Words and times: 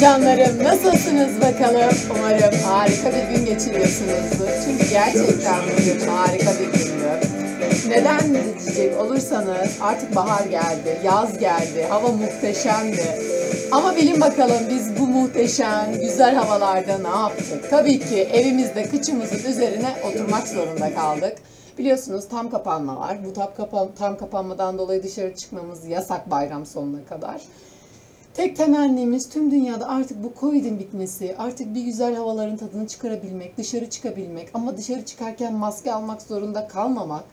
canlarım 0.00 0.64
nasılsınız 0.64 1.40
bakalım? 1.40 1.96
Umarım 2.16 2.58
harika 2.64 3.12
bir 3.12 3.36
gün 3.36 3.46
geçiriyorsunuzdur. 3.46 4.48
Çünkü 4.64 4.90
gerçekten 4.90 5.60
bugün 5.62 6.06
harika 6.08 6.50
bir 6.60 6.64
gündü. 6.64 7.08
Neden 7.88 8.20
diyecek 8.34 9.00
olursanız 9.00 9.78
artık 9.80 10.16
bahar 10.16 10.46
geldi, 10.46 10.98
yaz 11.04 11.38
geldi, 11.38 11.86
hava 11.88 12.08
muhteşemdi. 12.08 13.18
Ama 13.72 13.96
bilin 13.96 14.20
bakalım 14.20 14.62
biz 14.70 14.98
bu 15.00 15.06
muhteşem, 15.06 15.92
güzel 16.00 16.34
havalarda 16.34 16.98
ne 16.98 17.18
yaptık? 17.18 17.70
Tabii 17.70 17.98
ki 17.98 18.28
evimizde 18.32 18.88
kıçımızın 18.88 19.50
üzerine 19.50 19.88
oturmak 20.04 20.48
zorunda 20.48 20.94
kaldık. 20.94 21.36
Biliyorsunuz 21.78 22.28
tam 22.28 22.50
kapanma 22.50 22.96
var. 23.00 23.18
Bu 23.24 23.32
tam, 23.32 23.48
kapan 23.56 23.88
tam 23.98 24.16
kapanmadan 24.16 24.78
dolayı 24.78 25.02
dışarı 25.02 25.34
çıkmamız 25.34 25.86
yasak 25.86 26.30
bayram 26.30 26.66
sonuna 26.66 27.04
kadar. 27.08 27.40
Tek 28.38 28.56
temennimiz 28.56 29.28
tüm 29.28 29.50
dünyada 29.50 29.88
artık 29.88 30.24
bu 30.24 30.32
Covid'in 30.40 30.78
bitmesi, 30.78 31.34
artık 31.38 31.74
bir 31.74 31.80
güzel 31.80 32.14
havaların 32.14 32.56
tadını 32.56 32.86
çıkarabilmek, 32.86 33.58
dışarı 33.58 33.90
çıkabilmek 33.90 34.48
ama 34.54 34.76
dışarı 34.76 35.04
çıkarken 35.04 35.54
maske 35.54 35.92
almak 35.92 36.22
zorunda 36.22 36.68
kalmamak. 36.68 37.24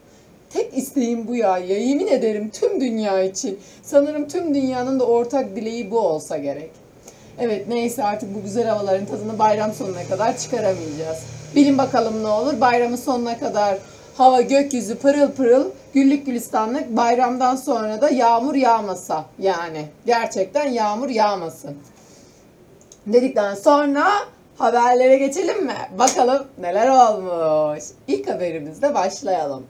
Tek 0.49 0.77
isteğim 0.77 1.27
bu 1.27 1.35
ya. 1.35 1.57
ya 1.57 1.77
yemin 1.77 2.07
ederim 2.07 2.49
tüm 2.49 2.81
dünya 2.81 3.23
için. 3.23 3.59
Sanırım 3.83 4.27
tüm 4.27 4.55
dünyanın 4.55 4.99
da 4.99 5.05
ortak 5.05 5.55
dileği 5.55 5.91
bu 5.91 5.99
olsa 5.99 6.37
gerek. 6.37 6.71
Evet 7.39 7.67
neyse 7.67 8.03
artık 8.03 8.35
bu 8.35 8.41
güzel 8.41 8.67
havaların 8.67 9.05
tadını 9.05 9.39
bayram 9.39 9.73
sonuna 9.73 10.03
kadar 10.03 10.37
çıkaramayacağız. 10.37 11.17
Bilin 11.55 11.77
bakalım 11.77 12.23
ne 12.23 12.27
olur. 12.27 12.61
Bayramın 12.61 12.95
sonuna 12.95 13.39
kadar 13.39 13.77
hava 14.17 14.41
gökyüzü 14.41 14.97
pırıl 14.97 15.31
pırıl 15.31 15.69
güllük 15.93 16.25
gülistanlık 16.25 16.97
bayramdan 16.97 17.55
sonra 17.55 18.01
da 18.01 18.09
yağmur 18.09 18.55
yağmasa 18.55 19.25
yani 19.39 19.85
gerçekten 20.05 20.65
yağmur 20.65 21.09
yağmasın. 21.09 21.77
Dedikten 23.07 23.55
sonra 23.55 24.05
haberlere 24.57 25.17
geçelim 25.17 25.65
mi? 25.65 25.75
Bakalım 25.99 26.47
neler 26.57 26.87
olmuş. 26.87 27.83
İlk 28.07 28.29
haberimizle 28.29 28.93
başlayalım. 28.93 29.63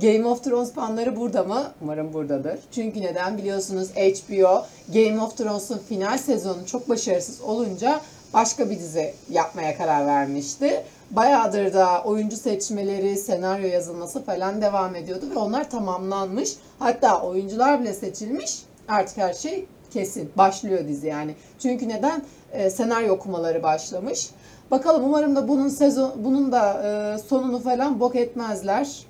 Game 0.00 0.26
of 0.26 0.44
Thrones 0.44 0.72
fanları 0.72 1.16
burada 1.16 1.44
mı? 1.44 1.62
Umarım 1.82 2.12
buradadır. 2.12 2.58
Çünkü 2.72 3.02
neden 3.02 3.38
biliyorsunuz 3.38 3.88
HBO 3.90 4.66
Game 4.94 5.22
of 5.22 5.36
Thrones'un 5.36 5.78
final 5.78 6.18
sezonu 6.18 6.66
çok 6.66 6.88
başarısız 6.88 7.40
olunca 7.40 8.00
başka 8.34 8.70
bir 8.70 8.78
dizi 8.78 9.14
yapmaya 9.30 9.76
karar 9.78 10.06
vermişti. 10.06 10.84
Bayağıdır 11.10 11.72
da 11.72 12.02
oyuncu 12.04 12.36
seçmeleri, 12.36 13.16
senaryo 13.16 13.68
yazılması 13.68 14.24
falan 14.24 14.62
devam 14.62 14.96
ediyordu 14.96 15.26
ve 15.34 15.38
onlar 15.38 15.70
tamamlanmış. 15.70 16.56
Hatta 16.78 17.22
oyuncular 17.22 17.80
bile 17.80 17.94
seçilmiş. 17.94 18.62
Artık 18.88 19.16
her 19.16 19.32
şey 19.32 19.66
kesin. 19.90 20.30
Başlıyor 20.36 20.88
dizi 20.88 21.06
yani. 21.06 21.34
Çünkü 21.58 21.88
neden? 21.88 22.22
Ee, 22.52 22.70
senaryo 22.70 23.14
okumaları 23.14 23.62
başlamış. 23.62 24.30
Bakalım 24.70 25.04
umarım 25.04 25.36
da 25.36 25.48
bunun 25.48 25.68
sezon 25.68 26.12
bunun 26.16 26.52
da 26.52 26.82
e, 26.82 27.18
sonunu 27.18 27.62
falan 27.62 28.00
bok 28.00 28.16
etmezler. 28.16 29.06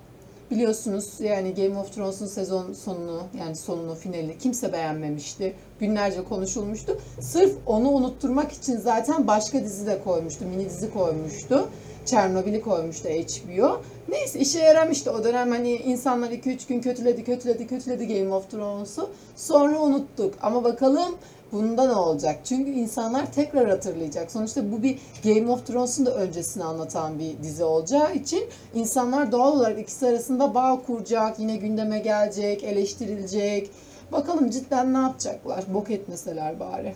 Biliyorsunuz 0.51 1.21
yani 1.21 1.55
Game 1.55 1.79
of 1.79 1.95
Thrones'un 1.95 2.27
sezon 2.27 2.73
sonunu 2.73 3.23
yani 3.39 3.57
sonunu 3.57 3.95
finali 3.95 4.39
kimse 4.39 4.73
beğenmemişti. 4.73 5.55
Günlerce 5.81 6.25
konuşulmuştu. 6.25 6.99
Sırf 7.21 7.53
onu 7.67 7.89
unutturmak 7.89 8.53
için 8.53 8.77
zaten 8.77 9.27
başka 9.27 9.63
dizi 9.63 9.87
de 9.87 10.03
koymuştu. 10.05 10.45
Mini 10.45 10.65
dizi 10.65 10.93
koymuştu. 10.93 11.69
Çernobil'i 12.07 12.61
koymuştu 12.61 13.09
HBO. 13.09 13.81
Neyse 14.09 14.39
işe 14.39 14.59
yaramıştı. 14.59 15.13
O 15.13 15.25
dönem 15.25 15.51
hani 15.51 15.73
insanlar 15.73 16.31
2-3 16.31 16.69
gün 16.69 16.81
kötüledi, 16.81 17.25
kötüledi, 17.25 17.67
kötüledi 17.67 18.09
Game 18.09 18.35
of 18.35 18.51
Thrones'u. 18.51 19.11
Sonra 19.37 19.81
unuttuk. 19.81 20.35
Ama 20.43 20.65
bakalım 20.65 21.15
bunda 21.53 21.87
ne 21.87 21.93
olacak? 21.93 22.41
Çünkü 22.45 22.71
insanlar 22.71 23.33
tekrar 23.33 23.71
hatırlayacak. 23.71 24.31
Sonuçta 24.31 24.73
bu 24.73 24.83
bir 24.83 24.99
Game 25.25 25.53
of 25.53 25.67
Thrones'un 25.67 26.07
da 26.07 26.15
öncesini 26.15 26.65
anlatan 26.65 27.19
bir 27.19 27.43
dizi 27.43 27.65
olacağı 27.65 28.15
için 28.15 28.45
insanlar 28.75 29.33
doğal 29.33 29.53
olarak 29.53 29.79
ikisi 29.79 30.07
arasında 30.07 30.55
bağ 30.55 30.83
kuracak, 30.87 31.39
yine 31.39 31.57
gündeme 31.57 31.99
gelecek, 31.99 32.65
eleştirilecek. 32.65 33.71
Bakalım 34.13 34.51
cidden 34.51 34.95
ne 34.95 34.99
yapacaklar? 34.99 35.65
Bok 35.75 35.91
etmeseler 35.91 36.61
bari. 36.61 36.95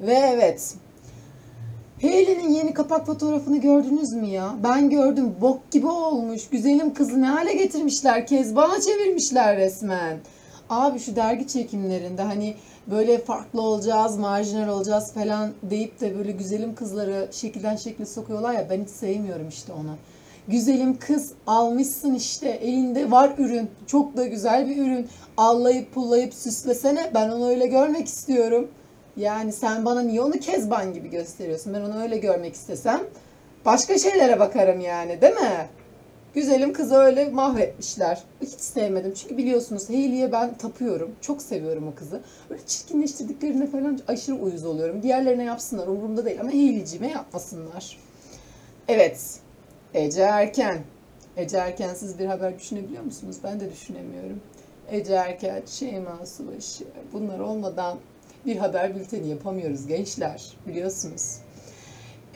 Ve 0.00 0.14
evet, 0.14 0.74
Hailey'nin 2.02 2.48
yeni 2.48 2.74
kapak 2.74 3.06
fotoğrafını 3.06 3.56
gördünüz 3.56 4.12
mü 4.12 4.26
ya? 4.26 4.54
Ben 4.64 4.90
gördüm. 4.90 5.34
Bok 5.40 5.70
gibi 5.70 5.86
olmuş. 5.86 6.48
Güzelim 6.48 6.94
kızı 6.94 7.22
ne 7.22 7.26
hale 7.26 7.52
getirmişler. 7.52 8.26
Kezbana 8.26 8.80
çevirmişler 8.80 9.56
resmen. 9.56 10.18
Abi 10.70 10.98
şu 10.98 11.16
dergi 11.16 11.48
çekimlerinde 11.48 12.22
hani 12.22 12.54
böyle 12.90 13.18
farklı 13.18 13.60
olacağız, 13.60 14.18
marjinal 14.18 14.68
olacağız 14.68 15.12
falan 15.12 15.52
deyip 15.62 16.00
de 16.00 16.18
böyle 16.18 16.32
güzelim 16.32 16.74
kızları 16.74 17.28
şekilden 17.32 17.76
şekle 17.76 18.06
sokuyorlar 18.06 18.52
ya 18.52 18.66
ben 18.70 18.82
hiç 18.82 18.88
sevmiyorum 18.88 19.48
işte 19.48 19.72
onu. 19.72 19.96
Güzelim 20.48 20.98
kız 20.98 21.32
almışsın 21.46 22.14
işte 22.14 22.48
elinde 22.48 23.10
var 23.10 23.32
ürün. 23.38 23.70
Çok 23.86 24.16
da 24.16 24.26
güzel 24.26 24.68
bir 24.68 24.76
ürün. 24.76 25.08
Allayıp 25.36 25.94
pullayıp 25.94 26.34
süslesene. 26.34 27.10
Ben 27.14 27.28
onu 27.28 27.48
öyle 27.48 27.66
görmek 27.66 28.06
istiyorum. 28.06 28.68
Yani 29.16 29.52
sen 29.52 29.84
bana 29.84 30.02
niye 30.02 30.20
onu 30.20 30.32
kezban 30.32 30.92
gibi 30.94 31.10
gösteriyorsun? 31.10 31.74
Ben 31.74 31.80
onu 31.80 32.02
öyle 32.02 32.18
görmek 32.18 32.54
istesem 32.54 33.00
başka 33.64 33.98
şeylere 33.98 34.40
bakarım 34.40 34.80
yani 34.80 35.20
değil 35.20 35.34
mi? 35.34 35.68
Güzelim 36.34 36.72
kızı 36.72 36.94
öyle 36.94 37.28
mahvetmişler. 37.30 38.22
Hiç 38.42 38.50
sevmedim. 38.50 39.14
Çünkü 39.14 39.36
biliyorsunuz 39.36 39.88
Hailey'e 39.88 40.32
ben 40.32 40.54
tapıyorum. 40.54 41.10
Çok 41.20 41.42
seviyorum 41.42 41.88
o 41.88 41.94
kızı. 41.94 42.20
Öyle 42.50 42.62
çirkinleştirdiklerine 42.66 43.66
falan 43.66 44.00
aşırı 44.08 44.36
uyuz 44.36 44.64
oluyorum. 44.64 45.02
Diğerlerine 45.02 45.44
yapsınlar 45.44 45.86
umurumda 45.86 46.24
değil 46.24 46.40
ama 46.40 46.50
Hailey'cime 46.50 47.08
yapmasınlar. 47.08 47.98
Evet. 48.88 49.40
Ece 49.94 50.22
Erken. 50.22 50.78
Ece 51.36 51.56
Erkensiz 51.56 52.18
bir 52.18 52.26
haber 52.26 52.58
düşünebiliyor 52.58 53.02
musunuz? 53.02 53.36
Ben 53.44 53.60
de 53.60 53.72
düşünemiyorum. 53.72 54.40
Ece 54.90 55.14
Erken, 55.14 55.62
Şeyma 55.66 56.26
Subaşı. 56.26 56.84
Bunlar 57.12 57.38
olmadan 57.38 57.98
bir 58.46 58.56
haber 58.56 58.96
bülteni 58.96 59.28
yapamıyoruz 59.28 59.86
gençler. 59.86 60.52
Biliyorsunuz. 60.66 61.43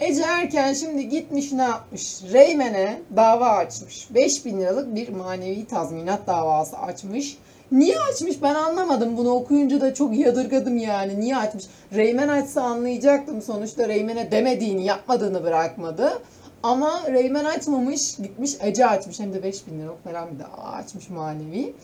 Ece 0.00 0.22
Erken 0.22 0.72
şimdi 0.72 1.08
gitmiş 1.08 1.52
ne 1.52 1.62
yapmış? 1.62 2.22
Reymen'e 2.32 3.00
dava 3.16 3.48
açmış. 3.48 4.08
5000 4.14 4.60
liralık 4.60 4.94
bir 4.94 5.08
manevi 5.08 5.66
tazminat 5.66 6.26
davası 6.26 6.78
açmış. 6.78 7.38
Niye 7.72 7.98
açmış 8.00 8.42
ben 8.42 8.54
anlamadım. 8.54 9.16
Bunu 9.16 9.30
okuyunca 9.30 9.80
da 9.80 9.94
çok 9.94 10.18
yadırgadım 10.18 10.76
yani. 10.76 11.20
Niye 11.20 11.36
açmış? 11.36 11.64
Reymen 11.94 12.28
açsa 12.28 12.62
anlayacaktım. 12.62 13.42
Sonuçta 13.42 13.88
Reymen'e 13.88 14.30
demediğini, 14.30 14.84
yapmadığını 14.84 15.44
bırakmadı. 15.44 16.22
Ama 16.62 17.02
Reymen 17.12 17.44
açmamış, 17.44 18.16
gitmiş 18.16 18.52
Ece 18.60 18.86
açmış. 18.86 19.20
Hem 19.20 19.32
de 19.32 19.42
5000 19.42 19.80
lira 19.80 19.92
falan 20.04 20.28
bir 20.34 20.38
daha 20.38 20.72
açmış 20.72 21.10
manevi. 21.10 21.74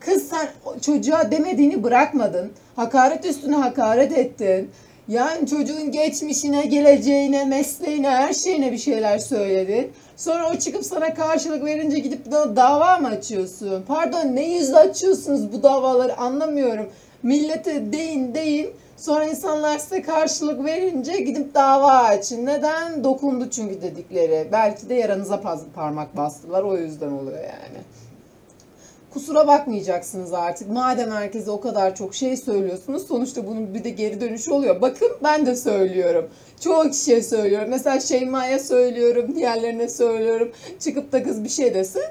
Kız 0.00 0.28
sen 0.28 0.48
çocuğa 0.80 1.30
demediğini 1.30 1.82
bırakmadın. 1.82 2.52
Hakaret 2.76 3.24
üstüne 3.24 3.56
hakaret 3.56 4.18
ettin. 4.18 4.70
Yani 5.10 5.46
çocuğun 5.46 5.90
geçmişine, 5.92 6.66
geleceğine, 6.66 7.44
mesleğine, 7.44 8.10
her 8.10 8.32
şeyine 8.32 8.72
bir 8.72 8.78
şeyler 8.78 9.18
söyledin. 9.18 9.92
Sonra 10.16 10.50
o 10.50 10.58
çıkıp 10.58 10.84
sana 10.84 11.14
karşılık 11.14 11.64
verince 11.64 11.98
gidip 11.98 12.32
da 12.32 12.56
dava 12.56 12.98
mı 12.98 13.08
açıyorsun? 13.08 13.84
Pardon 13.88 14.36
ne 14.36 14.52
yüzle 14.52 14.76
açıyorsunuz 14.76 15.52
bu 15.52 15.62
davaları 15.62 16.18
anlamıyorum. 16.18 16.88
Millete 17.22 17.92
deyin 17.92 18.34
deyin. 18.34 18.70
Sonra 18.96 19.24
insanlar 19.24 19.78
size 19.78 20.02
karşılık 20.02 20.64
verince 20.64 21.20
gidip 21.20 21.54
dava 21.54 21.92
açın. 21.92 22.46
Neden? 22.46 23.04
Dokundu 23.04 23.50
çünkü 23.50 23.82
dedikleri. 23.82 24.48
Belki 24.52 24.88
de 24.88 24.94
yaranıza 24.94 25.40
parmak 25.74 26.16
bastılar. 26.16 26.62
O 26.62 26.76
yüzden 26.76 27.10
oluyor 27.10 27.38
yani 27.38 27.78
kusura 29.10 29.46
bakmayacaksınız 29.46 30.32
artık. 30.32 30.70
Madem 30.70 31.10
herkese 31.10 31.50
o 31.50 31.60
kadar 31.60 31.96
çok 31.96 32.14
şey 32.14 32.36
söylüyorsunuz 32.36 33.06
sonuçta 33.06 33.46
bunun 33.46 33.74
bir 33.74 33.84
de 33.84 33.90
geri 33.90 34.20
dönüşü 34.20 34.52
oluyor. 34.52 34.80
Bakın 34.80 35.08
ben 35.22 35.46
de 35.46 35.56
söylüyorum. 35.56 36.28
Çoğu 36.60 36.90
kişiye 36.90 37.22
söylüyorum. 37.22 37.68
Mesela 37.70 38.00
Şeyma'ya 38.00 38.58
söylüyorum, 38.58 39.34
diğerlerine 39.34 39.88
söylüyorum. 39.88 40.52
Çıkıp 40.80 41.12
da 41.12 41.22
kız 41.22 41.44
bir 41.44 41.48
şey 41.48 41.74
desin 41.74 42.02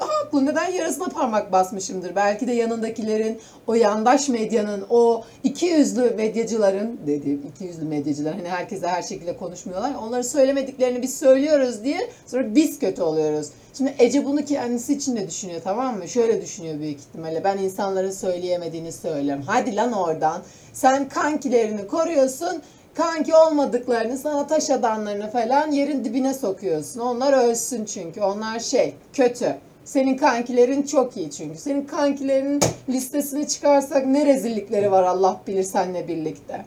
haklı 0.00 0.46
neden 0.46 0.72
yarısına 0.72 1.08
parmak 1.08 1.52
basmışımdır. 1.52 2.16
Belki 2.16 2.46
de 2.46 2.52
yanındakilerin, 2.52 3.38
o 3.66 3.74
yandaş 3.74 4.28
medyanın, 4.28 4.84
o 4.90 5.24
iki 5.44 5.66
yüzlü 5.66 6.10
medyacıların 6.10 6.98
dediğim 7.06 7.42
iki 7.54 7.64
yüzlü 7.64 7.84
medyacılar 7.84 8.34
hani 8.34 8.48
herkese 8.48 8.88
her 8.88 9.02
şekilde 9.02 9.36
konuşmuyorlar. 9.36 9.92
Onları 10.02 10.24
söylemediklerini 10.24 11.02
biz 11.02 11.18
söylüyoruz 11.18 11.84
diye 11.84 12.10
sonra 12.26 12.54
biz 12.54 12.78
kötü 12.78 13.02
oluyoruz. 13.02 13.48
Şimdi 13.76 13.94
Ece 13.98 14.24
bunu 14.24 14.44
kendisi 14.44 14.92
için 14.92 15.16
de 15.16 15.28
düşünüyor 15.28 15.60
tamam 15.64 15.98
mı? 15.98 16.08
Şöyle 16.08 16.42
düşünüyor 16.42 16.80
büyük 16.80 16.98
ihtimalle. 16.98 17.44
Ben 17.44 17.58
insanların 17.58 18.10
söyleyemediğini 18.10 18.92
söylüyorum. 18.92 19.44
Hadi 19.46 19.76
lan 19.76 19.92
oradan. 19.92 20.42
Sen 20.72 21.08
kankilerini 21.08 21.86
koruyorsun 21.86 22.62
kanki 22.94 23.34
olmadıklarını 23.34 24.18
sana 24.18 24.46
taş 24.46 24.70
adamlarını 24.70 25.30
falan 25.30 25.70
yerin 25.70 26.04
dibine 26.04 26.34
sokuyorsun. 26.34 27.00
Onlar 27.00 27.32
ölsün 27.32 27.84
çünkü. 27.84 28.20
Onlar 28.20 28.60
şey 28.60 28.94
kötü. 29.12 29.56
Senin 29.86 30.16
kankilerin 30.16 30.82
çok 30.82 31.16
iyi 31.16 31.30
çünkü. 31.30 31.58
Senin 31.58 31.84
kankilerin 31.84 32.60
listesini 32.88 33.48
çıkarsak 33.48 34.06
ne 34.06 34.26
rezillikleri 34.26 34.90
var 34.90 35.02
Allah 35.02 35.40
bilir 35.46 35.62
senle 35.62 36.08
birlikte. 36.08 36.64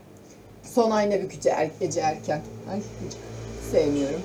Son 0.63 0.91
ayna 0.91 1.21
bükücü 1.21 1.49
er, 1.49 1.69
Ece 1.81 1.99
Erken. 1.99 2.41
Ay 2.71 2.79
sevmiyorum. 3.71 4.21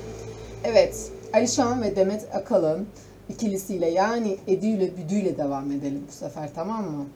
Evet. 0.64 1.10
Alişan 1.32 1.82
ve 1.82 1.96
Demet 1.96 2.34
Akalın 2.34 2.86
ikilisiyle 3.28 3.90
yani 3.90 4.36
Edu 4.46 4.66
ile 4.66 4.96
Büdü 4.96 5.14
ile 5.14 5.38
devam 5.38 5.72
edelim 5.72 6.02
bu 6.08 6.12
sefer 6.12 6.50
tamam 6.54 6.90
mı? 6.90 7.06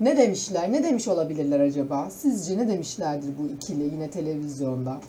Ne 0.00 0.16
demişler? 0.16 0.72
Ne 0.72 0.84
demiş 0.84 1.08
olabilirler 1.08 1.60
acaba? 1.60 2.10
Sizce 2.10 2.58
ne 2.58 2.68
demişlerdir 2.68 3.30
bu 3.38 3.46
ikili 3.54 3.82
yine 3.82 4.10
televizyonda? 4.10 5.00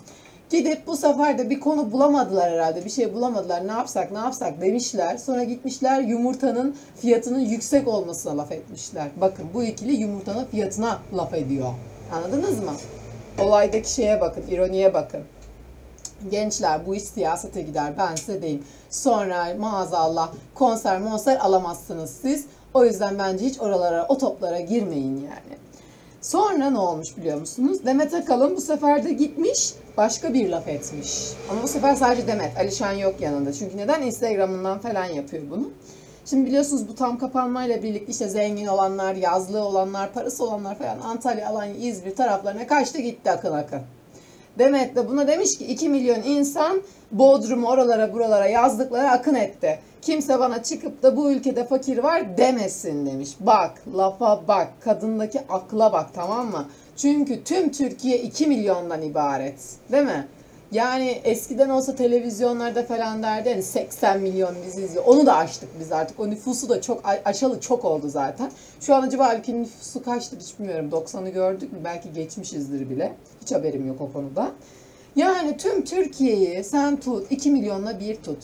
Gidip 0.53 0.87
bu 0.87 0.97
sefer 0.97 1.37
de 1.37 1.49
bir 1.49 1.59
konu 1.59 1.91
bulamadılar 1.91 2.51
herhalde. 2.51 2.85
Bir 2.85 2.89
şey 2.89 3.13
bulamadılar. 3.13 3.67
Ne 3.67 3.71
yapsak 3.71 4.11
ne 4.11 4.17
yapsak 4.17 4.61
demişler. 4.61 5.17
Sonra 5.17 5.43
gitmişler 5.43 6.01
yumurtanın 6.01 6.75
fiyatının 6.95 7.39
yüksek 7.39 7.87
olmasına 7.87 8.37
laf 8.37 8.51
etmişler. 8.51 9.07
Bakın 9.21 9.45
bu 9.53 9.63
ikili 9.63 9.93
yumurtanın 9.93 10.45
fiyatına 10.45 10.99
laf 11.17 11.33
ediyor. 11.33 11.73
Anladınız 12.13 12.59
mı? 12.59 12.71
Olaydaki 13.39 13.93
şeye 13.93 14.21
bakın, 14.21 14.43
ironiye 14.49 14.93
bakın. 14.93 15.21
Gençler 16.31 16.85
bu 16.85 16.95
iş 16.95 17.03
siyasete 17.03 17.61
gider 17.61 17.93
ben 17.97 18.15
size 18.15 18.41
diyeyim. 18.41 18.63
Sonra 18.89 19.55
maazallah 19.59 20.31
konser 20.55 20.99
monser 20.99 21.37
alamazsınız 21.37 22.11
siz. 22.21 22.45
O 22.73 22.85
yüzden 22.85 23.19
bence 23.19 23.45
hiç 23.45 23.59
oralara 23.59 24.05
o 24.09 24.17
toplara 24.17 24.59
girmeyin 24.59 25.15
yani. 25.15 25.57
Sonra 26.23 26.69
ne 26.69 26.77
olmuş 26.79 27.17
biliyor 27.17 27.39
musunuz? 27.39 27.85
Demet 27.85 28.13
Akalın 28.13 28.55
bu 28.55 28.61
sefer 28.61 29.03
de 29.03 29.13
gitmiş 29.13 29.73
başka 29.97 30.33
bir 30.33 30.49
laf 30.49 30.67
etmiş. 30.67 31.31
Ama 31.49 31.63
bu 31.63 31.67
sefer 31.67 31.95
sadece 31.95 32.27
Demet. 32.27 32.57
Alişan 32.57 32.91
yok 32.91 33.21
yanında. 33.21 33.53
Çünkü 33.53 33.77
neden? 33.77 34.01
Instagram'ından 34.01 34.79
falan 34.79 35.05
yapıyor 35.05 35.43
bunu. 35.49 35.69
Şimdi 36.25 36.45
biliyorsunuz 36.45 36.87
bu 36.87 36.95
tam 36.95 37.17
kapanmayla 37.17 37.83
birlikte 37.83 38.11
işte 38.11 38.29
zengin 38.29 38.67
olanlar, 38.67 39.15
yazlığı 39.15 39.63
olanlar, 39.63 40.13
parası 40.13 40.43
olanlar 40.43 40.77
falan 40.77 40.99
Antalya, 40.99 41.49
Alanya, 41.49 41.75
İzmir 41.75 42.15
taraflarına 42.15 42.67
kaçtı 42.67 43.01
gitti 43.01 43.31
akın 43.31 43.53
akın. 43.53 43.81
Demet 44.59 44.95
de 44.95 45.09
buna 45.09 45.27
demiş 45.27 45.57
ki 45.57 45.65
2 45.65 45.89
milyon 45.89 46.23
insan 46.23 46.81
Bodrum'u 47.11 47.67
oralara 47.67 48.13
buralara 48.13 48.47
yazlıklara 48.47 49.11
akın 49.11 49.35
etti. 49.35 49.79
Kimse 50.01 50.39
bana 50.39 50.63
çıkıp 50.63 51.03
da 51.03 51.17
bu 51.17 51.31
ülkede 51.31 51.65
fakir 51.65 51.97
var 51.97 52.37
demesin 52.37 53.05
demiş. 53.05 53.29
Bak 53.39 53.71
lafa 53.97 54.47
bak 54.47 54.67
kadındaki 54.81 55.39
akla 55.49 55.93
bak 55.93 56.09
tamam 56.13 56.51
mı? 56.51 56.65
Çünkü 56.97 57.43
tüm 57.43 57.71
Türkiye 57.71 58.21
2 58.21 58.47
milyondan 58.47 59.01
ibaret 59.01 59.55
değil 59.91 60.03
mi? 60.03 60.27
Yani 60.71 61.21
eskiden 61.23 61.69
olsa 61.69 61.95
televizyonlarda 61.95 62.83
falan 62.83 63.23
derdi 63.23 63.49
hani 63.49 63.63
80 63.63 64.19
milyon 64.21 64.55
bizi 64.67 64.81
izliyor. 64.81 65.05
Onu 65.05 65.25
da 65.25 65.35
aştık 65.35 65.69
biz 65.79 65.91
artık. 65.91 66.19
O 66.19 66.29
nüfusu 66.29 66.69
da 66.69 66.81
çok 66.81 67.01
aşalı 67.25 67.59
çok 67.59 67.85
oldu 67.85 68.09
zaten. 68.09 68.51
Şu 68.81 68.95
an 68.95 69.01
acaba 69.01 69.35
ülkenin 69.35 69.61
nüfusu 69.61 70.03
kaçtır 70.03 70.39
hiç 70.39 70.59
bilmiyorum. 70.59 70.89
90'ı 70.91 71.29
gördük 71.29 71.73
mü? 71.73 71.79
Belki 71.83 72.13
geçmişizdir 72.13 72.89
bile. 72.89 73.13
Hiç 73.43 73.51
haberim 73.51 73.87
yok 73.87 74.01
o 74.01 74.11
konuda. 74.11 74.51
Yani 75.15 75.57
tüm 75.57 75.85
Türkiye'yi 75.85 76.63
sen 76.63 76.99
tut 76.99 77.31
2 77.31 77.51
milyonla 77.51 77.99
bir 77.99 78.15
tut. 78.15 78.37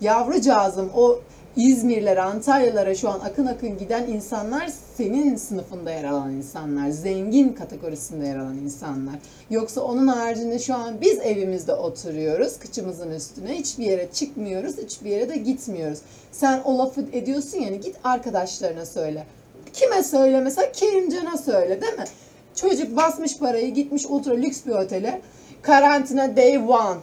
Yavrucağızım 0.00 0.90
o 0.96 1.20
İzmirlere, 1.56 2.22
Antalyalara 2.22 2.94
şu 2.94 3.08
an 3.08 3.20
akın 3.20 3.46
akın 3.46 3.78
giden 3.78 4.06
insanlar 4.06 4.70
senin 4.96 5.36
sınıfında 5.36 5.90
yer 5.90 6.04
alan 6.04 6.30
insanlar. 6.30 6.90
Zengin 6.90 7.48
kategorisinde 7.48 8.26
yer 8.26 8.36
alan 8.36 8.56
insanlar. 8.56 9.14
Yoksa 9.50 9.80
onun 9.80 10.06
haricinde 10.06 10.58
şu 10.58 10.74
an 10.74 11.00
biz 11.00 11.18
evimizde 11.18 11.74
oturuyoruz 11.74 12.58
kıçımızın 12.58 13.10
üstüne. 13.10 13.54
Hiçbir 13.54 13.84
yere 13.84 14.08
çıkmıyoruz, 14.12 14.78
hiçbir 14.78 15.10
yere 15.10 15.28
de 15.28 15.36
gitmiyoruz. 15.36 15.98
Sen 16.32 16.60
o 16.64 16.78
lafı 16.78 17.04
ediyorsun 17.12 17.58
yani 17.58 17.80
git 17.80 17.96
arkadaşlarına 18.04 18.86
söyle. 18.86 19.26
Kime 19.72 20.02
söyle 20.02 20.40
mesela? 20.40 20.72
Kerimcan'a 20.72 21.36
söyle 21.36 21.80
değil 21.80 21.94
mi? 21.98 22.04
Çocuk 22.54 22.96
basmış 22.96 23.38
parayı 23.38 23.74
gitmiş 23.74 24.06
ultra 24.08 24.34
lüks 24.34 24.66
bir 24.66 24.72
otele. 24.72 25.20
Karantina 25.62 26.36
day 26.36 26.58
one 26.58 26.98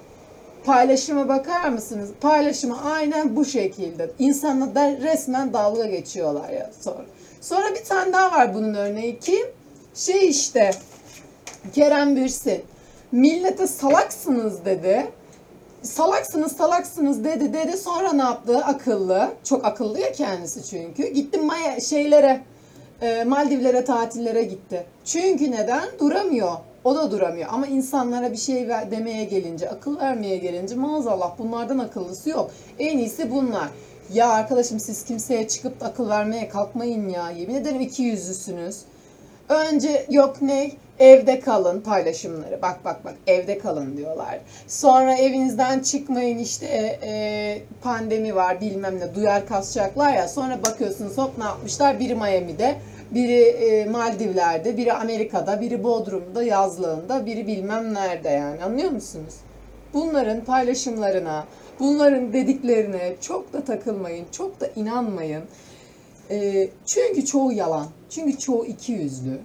paylaşıma 0.66 1.28
bakar 1.28 1.70
mısınız? 1.70 2.10
Paylaşımı 2.22 2.92
aynen 2.92 3.36
bu 3.36 3.46
şekilde. 3.46 4.12
İnsanla 4.20 4.76
da 4.76 4.92
resmen 4.92 5.54
dalga 5.54 5.86
geçiyorlar 5.86 6.50
ya 6.50 6.72
sonra. 6.82 7.06
Sonra 7.42 7.76
bir 7.76 7.84
tane 7.84 8.14
daha 8.14 8.32
var 8.32 8.54
bunun 8.54 8.74
örneği 8.74 9.20
ki 9.20 9.46
şey 9.96 10.30
işte 10.30 10.72
Kerem 11.74 12.16
Bürsin 12.16 12.62
millete 13.12 13.68
salaksınız 13.68 14.66
dedi. 14.66 15.08
Salaksınız 15.82 16.58
salaksınız 16.58 17.24
dedi 17.24 17.54
dedi 17.54 17.78
sonra 17.78 18.14
ne 18.14 18.22
yaptı 18.22 18.58
akıllı 18.58 19.30
çok 19.44 19.66
akıllı 19.66 20.00
ya 20.00 20.12
kendisi 20.12 20.70
çünkü 20.70 21.08
gitti 21.08 21.40
Maya 21.40 21.80
şeylere 21.80 22.42
e, 23.02 23.24
Maldivlere 23.24 23.86
tatillere 23.86 24.44
gitti. 24.44 24.86
Çünkü 25.06 25.52
neden? 25.52 25.84
Duramıyor. 26.00 26.52
O 26.84 26.96
da 26.96 27.12
duramıyor. 27.12 27.50
Ama 27.52 27.68
insanlara 27.68 28.32
bir 28.32 28.38
şey 28.38 28.68
ver, 28.68 28.92
demeye 28.92 29.24
gelince, 29.24 29.70
akıl 29.70 30.00
vermeye 30.00 30.38
gelince 30.38 30.76
maazallah 30.76 31.38
bunlardan 31.38 31.80
akıllısı 31.80 32.30
yok. 32.30 32.52
En 32.80 32.98
iyisi 32.98 33.32
bunlar. 33.32 33.68
Ya 34.14 34.30
arkadaşım 34.30 34.80
siz 34.80 35.06
kimseye 35.06 35.48
çıkıp 35.48 35.84
akıl 35.84 36.10
vermeye 36.10 36.50
kalkmayın 36.50 37.10
ya. 37.10 37.32
Yemin 37.32 37.56
ederim 37.56 37.82
iki 37.82 38.04
yüzlüsünüz. 38.04 38.78
Önce 39.50 40.06
yok 40.10 40.42
ne? 40.42 40.72
Evde 41.00 41.40
kalın 41.40 41.82
paylaşımları. 41.82 42.62
Bak 42.62 42.86
bak 42.86 43.06
bak 43.06 43.14
evde 43.28 43.60
kalın 43.60 43.98
diyorlar. 43.98 44.40
Sonra 44.68 45.16
evinizden 45.16 45.80
çıkmayın 45.80 46.38
işte 46.38 46.66
e, 47.04 47.62
pandemi 47.82 48.36
var 48.36 48.62
bilmem 48.62 49.00
ne 49.00 49.16
duyar 49.16 49.48
kasacaklar 49.48 50.14
ya. 50.14 50.28
Sonra 50.28 50.60
bakıyorsunuz 50.66 51.18
hop 51.18 51.38
ne 51.38 51.44
yapmışlar? 51.44 52.00
Biri 52.00 52.16
Miami'de, 52.16 52.76
biri 53.12 53.42
e, 53.42 53.86
Maldivler'de, 53.86 54.78
biri 54.78 54.94
Amerika'da, 54.94 55.62
biri 55.62 55.84
Bodrum'da 55.84 56.44
yazlığında, 56.44 57.26
biri 57.26 57.48
bilmem 57.48 57.94
nerede 57.94 58.30
yani 58.30 58.64
anlıyor 58.64 58.92
musunuz? 58.92 59.34
Bunların 59.94 60.42
paylaşımlarına, 60.42 61.46
bunların 61.80 62.34
dediklerine 62.34 63.16
çok 63.22 63.54
da 63.54 63.64
takılmayın, 63.64 64.26
çok 64.32 64.62
da 64.62 64.68
inanmayın. 64.76 65.44
E, 66.32 66.70
çünkü 66.86 67.26
çoğu 67.26 67.52
yalan, 67.52 67.88
çünkü 68.10 68.38
çoğu 68.38 68.66
iki 68.66 68.92
yüzlü. 68.92 69.40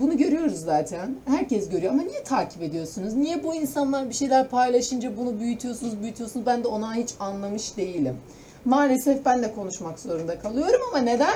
Bunu 0.00 0.18
görüyoruz 0.18 0.60
zaten. 0.60 1.14
Herkes 1.26 1.68
görüyor 1.68 1.92
ama 1.92 2.02
niye 2.02 2.24
takip 2.24 2.62
ediyorsunuz? 2.62 3.14
Niye 3.14 3.44
bu 3.44 3.54
insanlar 3.54 4.08
bir 4.08 4.14
şeyler 4.14 4.48
paylaşınca 4.48 5.16
bunu 5.16 5.40
büyütüyorsunuz, 5.40 6.02
büyütüyorsunuz? 6.02 6.46
Ben 6.46 6.64
de 6.64 6.68
ona 6.68 6.94
hiç 6.94 7.10
anlamış 7.20 7.76
değilim. 7.76 8.16
Maalesef 8.64 9.24
ben 9.24 9.42
de 9.42 9.54
konuşmak 9.54 9.98
zorunda 9.98 10.38
kalıyorum 10.38 10.80
ama 10.88 10.98
neden? 10.98 11.34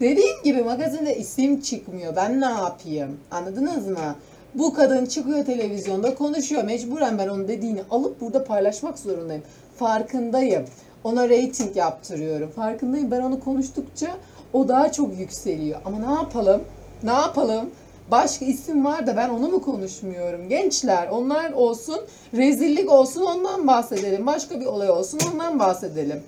Dediğim 0.00 0.42
gibi 0.44 0.62
magazinde 0.62 1.16
isim 1.16 1.60
çıkmıyor. 1.60 2.16
Ben 2.16 2.40
ne 2.40 2.44
yapayım? 2.44 3.20
Anladınız 3.30 3.86
mı? 3.88 4.14
Bu 4.54 4.74
kadın 4.74 5.06
çıkıyor 5.06 5.44
televizyonda 5.44 6.14
konuşuyor. 6.14 6.64
Mecburen 6.64 7.18
ben 7.18 7.28
onun 7.28 7.48
dediğini 7.48 7.80
alıp 7.90 8.20
burada 8.20 8.44
paylaşmak 8.44 8.98
zorundayım. 8.98 9.42
Farkındayım. 9.76 10.64
Ona 11.04 11.28
reyting 11.28 11.76
yaptırıyorum. 11.76 12.50
Farkındayım. 12.50 13.10
Ben 13.10 13.20
onu 13.20 13.40
konuştukça 13.40 14.16
o 14.52 14.68
daha 14.68 14.92
çok 14.92 15.18
yükseliyor. 15.18 15.80
Ama 15.84 15.98
ne 15.98 16.14
yapalım? 16.14 16.62
Ne 17.02 17.12
yapalım? 17.12 17.70
Başka 18.10 18.44
isim 18.44 18.84
var 18.84 19.06
da 19.06 19.16
ben 19.16 19.28
onu 19.28 19.48
mu 19.48 19.62
konuşmuyorum? 19.62 20.48
Gençler 20.48 21.08
onlar 21.08 21.52
olsun, 21.52 22.00
rezillik 22.34 22.92
olsun 22.92 23.22
ondan 23.22 23.66
bahsedelim. 23.66 24.26
Başka 24.26 24.60
bir 24.60 24.66
olay 24.66 24.90
olsun 24.90 25.20
ondan 25.32 25.58
bahsedelim. 25.58 26.22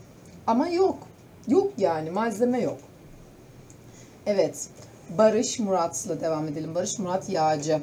Ama 0.47 0.69
yok. 0.69 0.99
Yok 1.49 1.73
yani 1.79 2.11
malzeme 2.11 2.61
yok. 2.61 2.79
Evet. 4.27 4.69
Barış 5.19 5.59
Murat'la 5.59 6.21
devam 6.21 6.49
edelim. 6.49 6.75
Barış 6.75 6.99
Murat 6.99 7.29
Yağcı. 7.29 7.79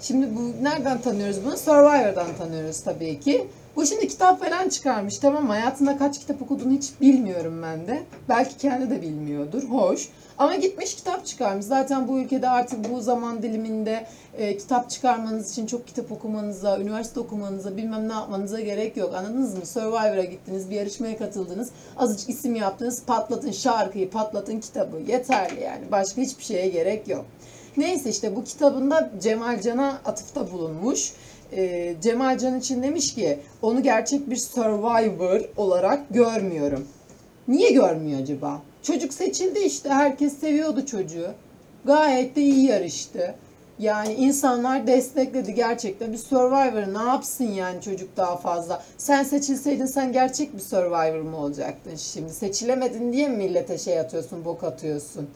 Şimdi 0.00 0.36
bu 0.36 0.64
nereden 0.64 1.00
tanıyoruz 1.00 1.44
bunu? 1.44 1.56
Survivor'dan 1.56 2.26
tanıyoruz 2.38 2.80
tabii 2.80 3.20
ki. 3.20 3.46
Bu 3.76 3.86
şimdi 3.86 4.08
kitap 4.08 4.40
falan 4.44 4.68
çıkarmış. 4.68 5.18
Tamam 5.18 5.48
hayatında 5.48 5.98
kaç 5.98 6.20
kitap 6.20 6.42
okuduğunu 6.42 6.72
hiç 6.72 6.90
bilmiyorum 7.00 7.62
ben 7.62 7.86
de. 7.86 8.02
Belki 8.28 8.56
kendi 8.56 8.90
de 8.90 9.02
bilmiyordur. 9.02 9.62
Hoş. 9.62 10.08
Ama 10.38 10.54
gitmiş 10.54 10.94
kitap 10.94 11.26
çıkarmış. 11.26 11.64
Zaten 11.64 12.08
bu 12.08 12.18
ülkede 12.18 12.48
artık 12.48 12.92
bu 12.92 13.00
zaman 13.00 13.42
diliminde 13.42 14.06
e, 14.38 14.56
kitap 14.56 14.90
çıkarmanız 14.90 15.52
için 15.52 15.66
çok 15.66 15.86
kitap 15.86 16.12
okumanıza, 16.12 16.78
üniversite 16.78 17.20
okumanıza, 17.20 17.76
bilmem 17.76 18.08
ne 18.08 18.12
yapmanıza 18.12 18.60
gerek 18.60 18.96
yok. 18.96 19.14
Anladınız 19.14 19.58
mı? 19.58 19.66
Survivor'a 19.66 20.24
gittiniz, 20.24 20.70
bir 20.70 20.76
yarışmaya 20.76 21.18
katıldınız. 21.18 21.70
Azıcık 21.96 22.30
isim 22.30 22.54
yaptınız, 22.54 23.02
patlatın 23.06 23.52
şarkıyı, 23.52 24.10
patlatın 24.10 24.60
kitabı. 24.60 24.96
Yeterli 25.08 25.60
yani. 25.60 25.92
Başka 25.92 26.22
hiçbir 26.22 26.44
şeye 26.44 26.68
gerek 26.68 27.08
yok. 27.08 27.24
Neyse 27.76 28.10
işte 28.10 28.36
bu 28.36 28.44
kitabında 28.44 29.10
Cemal 29.20 29.60
Can'a 29.60 30.00
atıfta 30.04 30.52
bulunmuş. 30.52 31.12
Ee, 31.56 31.94
Cemal 32.02 32.38
Can 32.38 32.58
için 32.58 32.82
demiş 32.82 33.14
ki 33.14 33.38
onu 33.62 33.82
gerçek 33.82 34.30
bir 34.30 34.36
survivor 34.36 35.40
olarak 35.56 36.00
görmüyorum. 36.10 36.88
Niye 37.48 37.70
görmüyor 37.70 38.20
acaba? 38.20 38.62
Çocuk 38.82 39.14
seçildi 39.14 39.58
işte. 39.58 39.88
Herkes 39.88 40.38
seviyordu 40.38 40.86
çocuğu. 40.86 41.30
Gayet 41.84 42.36
de 42.36 42.42
iyi 42.42 42.64
yarıştı. 42.66 43.34
Yani 43.78 44.14
insanlar 44.14 44.86
destekledi 44.86 45.54
gerçekten. 45.54 46.12
Bir 46.12 46.18
Survivor 46.18 46.94
ne 46.94 47.08
yapsın 47.08 47.44
yani 47.44 47.80
çocuk 47.80 48.16
daha 48.16 48.36
fazla? 48.36 48.82
Sen 48.98 49.22
seçilseydin 49.22 49.86
sen 49.86 50.12
gerçek 50.12 50.54
bir 50.54 50.60
Survivor 50.60 51.20
mu 51.20 51.36
olacaktın 51.36 51.96
şimdi? 51.96 52.32
Seçilemedin 52.32 53.12
diye 53.12 53.28
mi 53.28 53.36
millete 53.36 53.78
şey 53.78 54.00
atıyorsun, 54.00 54.44
bok 54.44 54.64
atıyorsun? 54.64 55.30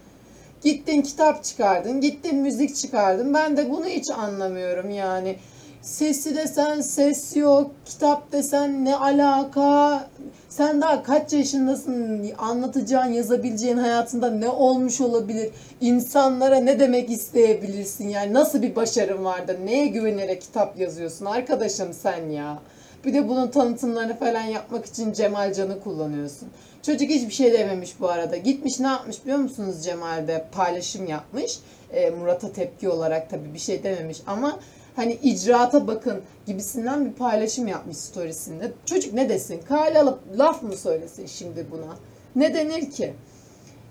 Gittin 0.63 1.03
kitap 1.03 1.45
çıkardın, 1.45 2.01
gittin 2.01 2.37
müzik 2.37 2.77
çıkardın. 2.77 3.35
Ben 3.35 3.57
de 3.57 3.71
bunu 3.71 3.87
hiç 3.87 4.11
anlamıyorum 4.11 4.91
yani. 4.91 5.37
Sesi 5.87 6.37
desen 6.37 6.81
ses 6.81 7.37
yok, 7.37 7.71
kitap 7.85 8.33
desen 8.33 8.85
ne 8.85 8.97
alaka? 8.97 10.09
Sen 10.49 10.81
daha 10.83 11.03
kaç 11.03 11.33
yaşındasın? 11.33 12.27
Anlatacağın, 12.39 13.13
yazabileceğin 13.13 13.77
hayatında 13.77 14.31
ne 14.31 14.49
olmuş 14.49 15.01
olabilir? 15.01 15.51
İnsanlara 15.81 16.57
ne 16.57 16.81
demek 16.81 17.11
isteyebilirsin? 17.11 18.09
Yani 18.09 18.35
nasıl 18.35 18.63
bir 18.63 18.77
başarın 18.77 19.25
var 19.25 19.49
da 19.49 19.53
neye 19.53 19.87
güvenerek 19.87 20.43
kitap 20.43 20.79
yazıyorsun 20.79 21.25
arkadaşım 21.25 21.93
sen 21.93 22.29
ya? 22.29 22.59
Bir 23.05 23.15
de 23.15 23.29
bunun 23.29 23.49
tanıtımlarını 23.49 24.19
falan 24.19 24.45
yapmak 24.45 24.87
için 24.87 25.13
Cemal 25.13 25.53
Can'ı 25.53 25.81
kullanıyorsun. 25.81 26.49
Çocuk 26.83 27.11
hiçbir 27.11 27.35
şey 27.35 27.53
dememiş 27.53 28.01
bu 28.01 28.09
arada. 28.09 28.37
Gitmiş 28.37 28.81
ne 28.81 28.87
yapmış 28.87 29.23
biliyor 29.25 29.39
musunuz 29.39 29.85
Cemal'de? 29.85 30.45
Paylaşım 30.53 31.07
yapmış. 31.07 31.59
E, 31.93 32.11
Murat'a 32.11 32.53
tepki 32.53 32.89
olarak 32.89 33.31
tabii 33.31 33.55
bir 33.55 33.59
şey 33.59 33.83
dememiş 33.83 34.19
ama 34.27 34.59
hani 34.97 35.13
icraata 35.23 35.87
bakın 35.87 36.23
gibisinden 36.47 37.05
bir 37.05 37.13
paylaşım 37.13 37.67
yapmış 37.67 37.97
storiesinde. 37.97 38.73
Çocuk 38.87 39.13
ne 39.13 39.29
desin? 39.29 39.61
Kale 39.69 40.01
alıp 40.01 40.19
laf 40.39 40.63
mı 40.63 40.77
söylesin 40.77 41.27
şimdi 41.27 41.67
buna? 41.71 41.97
Ne 42.37 42.55
denir 42.55 42.91
ki? 42.91 43.15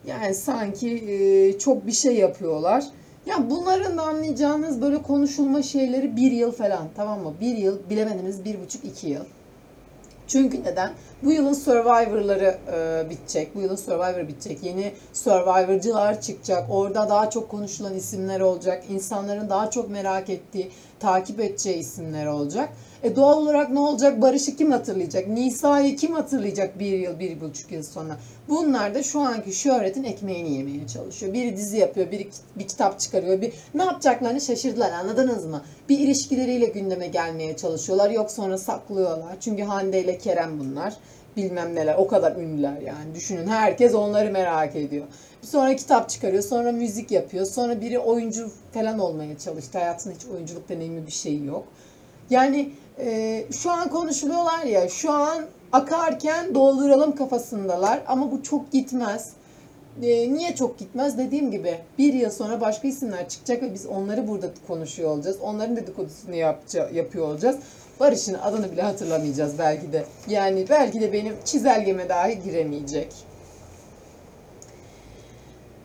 Yani 0.07 0.35
sanki 0.35 0.89
e, 0.89 1.59
çok 1.59 1.87
bir 1.87 1.91
şey 1.91 2.15
yapıyorlar. 2.15 2.83
Ya 3.25 3.49
bunların 3.49 3.97
da 3.97 4.01
anlayacağınız 4.01 4.81
böyle 4.81 5.01
konuşulma 5.01 5.63
şeyleri 5.63 6.15
bir 6.15 6.31
yıl 6.31 6.51
falan 6.51 6.87
tamam 6.95 7.23
mı? 7.23 7.33
Bir 7.41 7.57
yıl 7.57 7.89
bilemediniz 7.89 8.45
bir 8.45 8.61
buçuk 8.61 8.85
iki 8.85 9.07
yıl. 9.09 9.23
Çünkü 10.27 10.63
neden? 10.63 10.93
Bu 11.23 11.31
yılın 11.31 11.53
Survivor'ları 11.53 12.57
e, 12.73 13.09
bitecek. 13.09 13.55
Bu 13.55 13.61
yılın 13.61 13.75
Survivor 13.75 14.27
bitecek. 14.27 14.63
Yeni 14.63 14.93
Survivor'cılar 15.13 16.21
çıkacak. 16.21 16.65
Orada 16.69 17.09
daha 17.09 17.29
çok 17.29 17.49
konuşulan 17.49 17.95
isimler 17.95 18.39
olacak. 18.39 18.83
İnsanların 18.89 19.49
daha 19.49 19.69
çok 19.69 19.89
merak 19.89 20.29
ettiği, 20.29 20.71
takip 20.99 21.39
edeceği 21.39 21.77
isimler 21.77 22.25
olacak. 22.25 22.69
E 23.03 23.15
doğal 23.15 23.37
olarak 23.37 23.69
ne 23.69 23.79
olacak? 23.79 24.21
Barış'ı 24.21 24.55
kim 24.55 24.71
hatırlayacak? 24.71 25.27
Nisa'yı 25.27 25.95
kim 25.95 26.13
hatırlayacak 26.13 26.79
bir 26.79 26.99
yıl, 26.99 27.19
bir 27.19 27.41
buçuk 27.41 27.71
yıl 27.71 27.83
sonra? 27.83 28.17
Bunlar 28.49 28.95
da 28.95 29.03
şu 29.03 29.19
anki 29.19 29.53
şöhretin 29.53 30.03
ekmeğini 30.03 30.53
yemeye 30.53 30.87
çalışıyor. 30.87 31.33
Biri 31.33 31.57
dizi 31.57 31.77
yapıyor, 31.77 32.11
biri 32.11 32.27
bir 32.55 32.67
kitap 32.67 32.99
çıkarıyor. 32.99 33.41
Bir 33.41 33.53
ne 33.73 33.83
yapacaklarını 33.83 34.41
şaşırdılar 34.41 34.91
anladınız 34.91 35.45
mı? 35.45 35.61
Bir 35.89 35.99
ilişkileriyle 35.99 36.65
gündeme 36.65 37.07
gelmeye 37.07 37.57
çalışıyorlar. 37.57 38.09
Yok 38.09 38.31
sonra 38.31 38.57
saklıyorlar. 38.57 39.37
Çünkü 39.39 39.63
Hande 39.63 40.03
ile 40.03 40.17
Kerem 40.17 40.59
bunlar. 40.59 40.93
Bilmem 41.37 41.75
neler. 41.75 41.95
O 41.97 42.07
kadar 42.07 42.35
ünlüler 42.35 42.81
yani. 42.81 43.15
Düşünün 43.15 43.47
herkes 43.47 43.95
onları 43.95 44.31
merak 44.31 44.75
ediyor. 44.75 45.05
Sonra 45.41 45.75
kitap 45.75 46.09
çıkarıyor. 46.09 46.43
Sonra 46.43 46.71
müzik 46.71 47.11
yapıyor. 47.11 47.45
Sonra 47.45 47.81
biri 47.81 47.99
oyuncu 47.99 48.51
falan 48.73 48.99
olmaya 48.99 49.37
çalıştı. 49.37 49.77
Hayatında 49.77 50.13
hiç 50.13 50.25
oyunculuk 50.25 50.69
deneyimi 50.69 51.07
bir 51.07 51.11
şey 51.11 51.43
yok. 51.43 51.67
Yani 52.29 52.71
e, 52.99 53.45
şu 53.51 53.71
an 53.71 53.89
konuşuluyorlar 53.89 54.63
ya, 54.63 54.89
şu 54.89 55.11
an 55.11 55.45
akarken 55.71 56.55
dolduralım 56.55 57.15
kafasındalar 57.15 57.99
ama 58.07 58.31
bu 58.31 58.43
çok 58.43 58.71
gitmez. 58.71 59.33
E, 60.01 60.33
niye 60.33 60.55
çok 60.55 60.79
gitmez? 60.79 61.17
Dediğim 61.17 61.51
gibi 61.51 61.79
bir 61.97 62.13
yıl 62.13 62.29
sonra 62.29 62.61
başka 62.61 62.87
isimler 62.87 63.29
çıkacak 63.29 63.63
ve 63.63 63.73
biz 63.73 63.85
onları 63.85 64.27
burada 64.27 64.47
konuşuyor 64.67 65.09
olacağız. 65.09 65.37
Onların 65.41 65.75
dedikodusunu 65.75 66.35
yapça, 66.35 66.89
yapıyor 66.93 67.27
olacağız. 67.27 67.57
Barış'ın 67.99 68.33
adını 68.33 68.71
bile 68.71 68.81
hatırlamayacağız 68.81 69.59
belki 69.59 69.93
de. 69.93 70.03
Yani 70.27 70.65
belki 70.69 71.01
de 71.01 71.13
benim 71.13 71.35
çizelgeme 71.45 72.09
dahi 72.09 72.43
giremeyecek. 72.43 73.07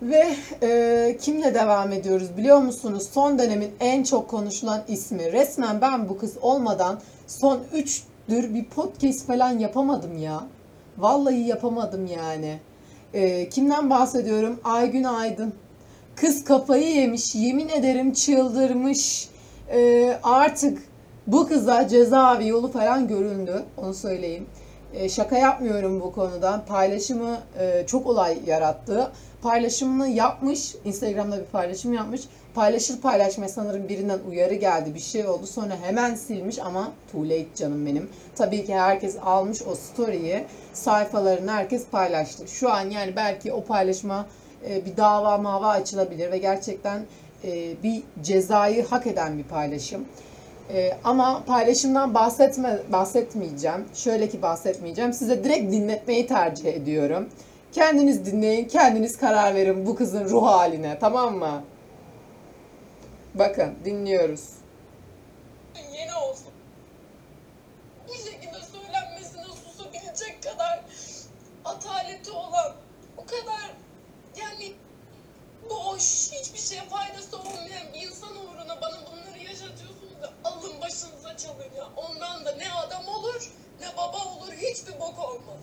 Ve 0.03 0.37
e, 0.63 1.17
kimle 1.21 1.55
devam 1.55 1.93
ediyoruz 1.93 2.37
biliyor 2.37 2.59
musunuz? 2.59 3.09
Son 3.13 3.39
dönemin 3.39 3.71
en 3.81 4.03
çok 4.03 4.29
konuşulan 4.29 4.83
ismi. 4.89 5.33
Resmen 5.33 5.81
ben 5.81 6.09
bu 6.09 6.19
kız 6.19 6.37
olmadan 6.43 7.01
son 7.27 7.61
3'dür 7.75 8.55
bir 8.55 8.65
podcast 8.65 9.27
falan 9.27 9.59
yapamadım 9.59 10.19
ya. 10.19 10.41
Vallahi 10.99 11.41
yapamadım 11.41 12.07
yani. 12.07 12.59
E, 13.15 13.49
kimden 13.49 13.91
bahsediyorum? 13.91 14.61
Aygün 14.65 15.05
Aydın. 15.05 15.53
Kız 16.17 16.45
kafayı 16.45 16.95
yemiş. 16.95 17.35
Yemin 17.35 17.69
ederim 17.69 18.13
çıldırmış. 18.13 19.29
E, 19.73 20.13
artık 20.23 20.83
bu 21.27 21.49
kıza 21.49 21.89
cezaevi 21.89 22.49
yolu 22.49 22.73
falan 22.73 23.09
göründü. 23.09 23.63
Onu 23.77 23.95
söyleyeyim. 23.95 24.47
E, 24.95 25.09
şaka 25.09 25.39
yapmıyorum 25.39 26.01
bu 26.01 26.13
konuda. 26.13 26.65
Paylaşımı 26.69 27.39
e, 27.59 27.87
çok 27.87 28.07
olay 28.07 28.39
yarattı. 28.47 29.13
Paylaşımını 29.43 30.09
yapmış. 30.09 30.75
Instagram'da 30.85 31.39
bir 31.39 31.45
paylaşım 31.45 31.93
yapmış. 31.93 32.21
Paylaşır 32.55 33.01
paylaşmaz 33.01 33.53
sanırım 33.53 33.89
birinden 33.89 34.19
uyarı 34.29 34.55
geldi. 34.55 34.95
Bir 34.95 35.01
şey 35.01 35.27
oldu. 35.27 35.47
Sonra 35.47 35.77
hemen 35.83 36.15
silmiş 36.15 36.59
ama 36.59 36.93
too 37.13 37.25
late 37.25 37.55
canım 37.57 37.87
benim. 37.87 38.09
Tabii 38.37 38.65
ki 38.65 38.75
herkes 38.75 39.17
almış 39.25 39.63
o 39.63 39.75
story'i. 39.75 40.45
Sayfalarını 40.73 41.51
herkes 41.51 41.87
paylaştı. 41.87 42.49
Şu 42.49 42.73
an 42.73 42.91
yani 42.91 43.17
belki 43.17 43.53
o 43.53 43.65
paylaşma 43.65 44.27
e, 44.69 44.87
bir 44.87 44.97
dava 44.97 45.39
mava 45.39 45.69
açılabilir 45.69 46.33
ve 46.33 46.39
gerçekten 46.39 47.03
e, 47.45 47.83
bir 47.83 48.03
cezayı 48.23 48.87
hak 48.87 49.07
eden 49.07 49.39
bir 49.39 49.45
paylaşım. 49.45 50.05
Ee, 50.75 50.93
ama 51.05 51.45
paylaşımdan 51.47 52.15
bahsetme, 52.15 52.79
bahsetmeyeceğim. 52.93 53.85
Şöyle 53.95 54.29
ki 54.29 54.43
bahsetmeyeceğim. 54.43 55.13
Size 55.13 55.45
direkt 55.45 55.73
dinletmeyi 55.73 56.27
tercih 56.27 56.65
ediyorum. 56.65 57.29
Kendiniz 57.73 58.27
dinleyin, 58.27 58.69
kendiniz 58.69 59.19
karar 59.19 59.55
verin 59.55 59.87
bu 59.87 59.97
kızın 59.97 60.25
ruh 60.25 60.43
haline. 60.47 60.99
Tamam 60.99 61.39
mı? 61.39 61.65
Bakın 63.35 63.75
dinliyoruz. 63.85 64.51
yeni 65.93 66.15
olsun. 66.15 66.53
Bu 68.09 68.13
şekilde 68.13 68.59
söylenmesine 68.73 69.45
susabilecek 69.45 70.43
kadar 70.43 70.81
ataleti 71.65 72.31
olan, 72.31 72.73
o 73.17 73.25
kadar 73.27 73.71
yani 74.41 74.73
boş, 75.71 76.33
hiçbir 76.33 76.59
şeye 76.59 76.83
faydası 76.83 77.39
olmayan 77.39 77.87
bir 77.95 78.03
insan 78.07 78.31
uğruna 78.31 78.81
bana 78.81 78.97
bunları 79.07 79.39
yaşatıyorsunuz 79.39 80.23
da 80.23 80.31
alın 80.45 80.81
başınıza 80.81 81.37
çalın 81.37 81.77
ya. 81.79 81.89
Ondan 81.97 82.45
da 82.45 82.57
ne 82.57 82.73
adam 82.73 83.09
olur, 83.09 83.51
ne 83.81 83.87
baba 83.97 84.19
olur, 84.19 84.53
hiçbir 84.53 85.01
bok 85.01 85.19
olmaz. 85.19 85.61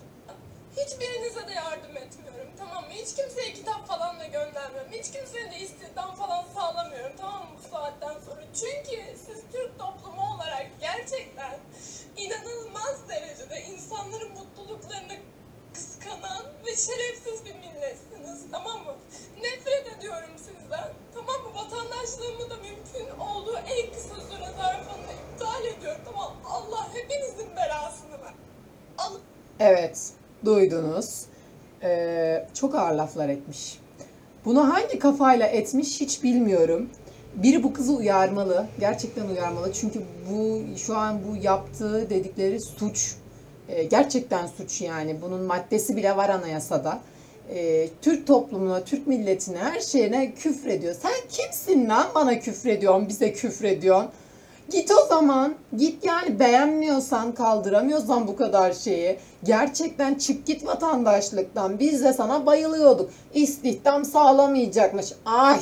Hiçbirinize 0.76 1.48
de 1.48 1.52
yardım 1.52 1.96
etmiyorum 1.96 2.50
tamam 2.58 2.84
mı? 2.84 2.90
Hiç 2.90 3.14
kimseye 3.14 3.52
kitap 3.52 3.86
falan 3.88 4.20
da 4.20 4.24
göndermiyorum. 4.26 4.92
Hiç 4.92 5.10
kimseye 5.12 5.50
de 5.50 5.58
istihdam 5.58 6.14
falan 6.14 6.44
sağlamıyorum 6.54 7.12
tamam 7.20 7.42
mı 7.42 7.48
bu 7.58 7.68
saatten 7.68 8.16
sonra? 8.26 8.42
Çünkü 8.54 9.02
siz 9.26 9.42
Türk 9.52 9.78
toplumu 9.78 10.34
olarak 10.34 10.66
gerçekten 10.80 11.58
inanılmaz 12.16 13.08
derecede 13.08 13.62
insanların 13.62 14.32
mutluluklarını 14.32 15.16
kıskanan 15.74 16.44
ve 16.66 16.76
şerefsiz 16.76 17.44
bir 17.44 17.54
milletsiniz 17.54 18.46
tamam 18.52 18.84
mı? 18.84 18.94
Nefret 19.42 19.96
ediyorum 19.98 20.30
sizden 20.38 20.92
tamam 21.14 21.42
mı? 21.42 21.54
Vatandaşlığımı 21.54 22.50
da 22.50 22.56
mümkün 22.56 23.18
olduğu 23.18 23.56
en 23.58 23.92
kısa 23.92 24.14
süre 24.14 24.46
zarfında 24.56 25.12
iptal 25.12 25.64
ediyorum 25.64 26.16
mı? 26.16 26.30
Allah 26.50 26.88
hepinizin 26.94 27.56
belasını 27.56 28.22
ver. 28.24 28.34
Allah 28.98 29.18
Evet, 29.60 30.12
duydunuz. 30.44 31.22
Ee, 31.82 32.46
çok 32.54 32.74
ağır 32.74 32.94
laflar 32.94 33.28
etmiş. 33.28 33.78
Bunu 34.44 34.74
hangi 34.74 34.98
kafayla 34.98 35.46
etmiş 35.46 36.00
hiç 36.00 36.22
bilmiyorum. 36.22 36.88
Biri 37.34 37.62
bu 37.62 37.72
kızı 37.72 37.92
uyarmalı. 37.92 38.66
Gerçekten 38.80 39.28
uyarmalı. 39.28 39.72
Çünkü 39.72 40.02
bu 40.30 40.60
şu 40.76 40.96
an 40.96 41.18
bu 41.28 41.36
yaptığı 41.36 42.10
dedikleri 42.10 42.60
suç. 42.60 43.14
Ee, 43.68 43.82
gerçekten 43.82 44.46
suç 44.46 44.80
yani. 44.80 45.22
Bunun 45.22 45.40
maddesi 45.42 45.96
bile 45.96 46.16
var 46.16 46.28
anayasada. 46.28 47.00
Ee, 47.54 47.88
Türk 48.02 48.26
toplumuna, 48.26 48.84
Türk 48.84 49.06
milletine, 49.06 49.58
her 49.58 49.80
şeyine 49.80 50.34
küfrediyor. 50.34 50.94
Sen 50.94 51.12
kimsin 51.28 51.88
lan 51.88 52.06
bana 52.14 52.38
küfrediyorsun, 52.38 53.08
bize 53.08 53.32
küfrediyorsun? 53.32 54.10
Git 54.70 54.90
o 54.90 55.06
zaman. 55.06 55.54
Git 55.76 56.04
yani 56.04 56.40
beğenmiyorsan, 56.40 57.34
kaldıramıyorsan 57.34 58.28
bu 58.28 58.36
kadar 58.36 58.72
şeyi. 58.72 59.18
Gerçekten 59.44 60.14
çık 60.14 60.46
git 60.46 60.66
vatandaşlıktan. 60.66 61.78
Biz 61.78 62.04
de 62.04 62.12
sana 62.12 62.46
bayılıyorduk. 62.46 63.10
İstihdam 63.34 64.04
sağlamayacakmış. 64.04 65.12
Ay. 65.26 65.60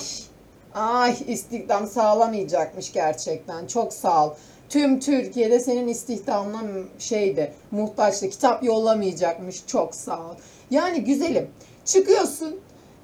Ay 0.75 1.17
istihdam 1.27 1.87
sağlamayacakmış 1.87 2.93
gerçekten. 2.93 3.67
Çok 3.67 3.93
sağ 3.93 4.27
ol. 4.27 4.31
Tüm 4.69 5.01
Türkiye'de 5.01 5.61
senin 5.61 5.89
istihdamına 5.89 6.63
şeydi, 6.99 7.53
muhtaçtı. 7.71 8.31
Kitap 8.31 8.65
yollamayacakmış. 8.65 9.67
Çok 9.67 9.95
sağ 9.95 10.19
ol. 10.19 10.35
Yani 10.71 11.05
güzelim. 11.05 11.51
Çıkıyorsun 11.85 12.61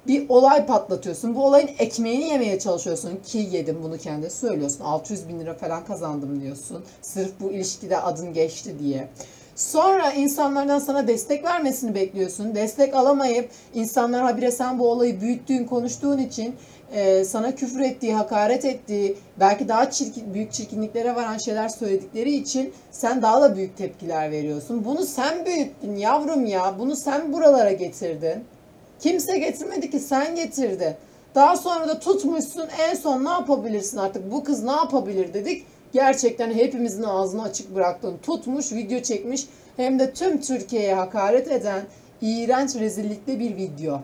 bir 0.06 0.28
olay 0.28 0.66
patlatıyorsun. 0.66 1.34
Bu 1.34 1.44
olayın 1.44 1.70
ekmeğini 1.78 2.24
yemeye 2.24 2.58
çalışıyorsun 2.58 3.20
ki 3.26 3.48
yedim 3.52 3.78
bunu 3.82 3.98
kendi 3.98 4.30
söylüyorsun. 4.30 4.84
600 4.84 5.28
bin 5.28 5.40
lira 5.40 5.54
falan 5.54 5.84
kazandım 5.84 6.40
diyorsun. 6.40 6.84
Sırf 7.02 7.30
bu 7.40 7.52
ilişkide 7.52 8.00
adın 8.00 8.32
geçti 8.34 8.78
diye. 8.78 9.08
Sonra 9.56 10.12
insanlardan 10.12 10.78
sana 10.78 11.08
destek 11.08 11.44
vermesini 11.44 11.94
bekliyorsun. 11.94 12.54
Destek 12.54 12.94
alamayıp 12.94 13.50
insanlar 13.74 14.22
habire 14.22 14.50
sen 14.50 14.78
bu 14.78 14.90
olayı 14.90 15.20
büyüttüğün, 15.20 15.64
konuştuğun 15.64 16.18
için 16.18 16.54
e, 16.94 17.24
sana 17.24 17.54
küfür 17.54 17.80
ettiği, 17.80 18.14
hakaret 18.14 18.64
ettiği, 18.64 19.16
belki 19.40 19.68
daha 19.68 19.90
çirkin, 19.90 20.34
büyük 20.34 20.52
çirkinliklere 20.52 21.14
varan 21.14 21.38
şeyler 21.38 21.68
söyledikleri 21.68 22.34
için 22.34 22.72
sen 22.90 23.22
daha 23.22 23.42
da 23.42 23.56
büyük 23.56 23.76
tepkiler 23.76 24.30
veriyorsun. 24.30 24.84
Bunu 24.84 25.06
sen 25.06 25.46
büyüttün 25.46 25.96
yavrum 25.96 26.46
ya. 26.46 26.74
Bunu 26.78 26.96
sen 26.96 27.32
buralara 27.32 27.72
getirdin. 27.72 28.44
Kimse 29.02 29.38
getirmedi 29.38 29.90
ki 29.90 29.98
sen 29.98 30.36
getirdin. 30.36 30.94
Daha 31.34 31.56
sonra 31.56 31.88
da 31.88 31.98
tutmuşsun 31.98 32.68
en 32.80 32.94
son 32.94 33.24
ne 33.24 33.28
yapabilirsin 33.30 33.96
artık 33.96 34.32
bu 34.32 34.44
kız 34.44 34.62
ne 34.62 34.70
yapabilir 34.70 35.34
dedik. 35.34 35.66
Gerçekten 35.92 36.52
hepimizin 36.52 37.02
ağzını 37.02 37.42
açık 37.42 37.74
bıraktın. 37.74 38.18
Tutmuş 38.22 38.72
video 38.72 39.00
çekmiş 39.00 39.46
hem 39.76 39.98
de 39.98 40.12
tüm 40.12 40.40
Türkiye'ye 40.40 40.94
hakaret 40.94 41.52
eden 41.52 41.82
iğrenç 42.20 42.74
rezillikte 42.74 43.40
bir 43.40 43.56
video. 43.56 44.00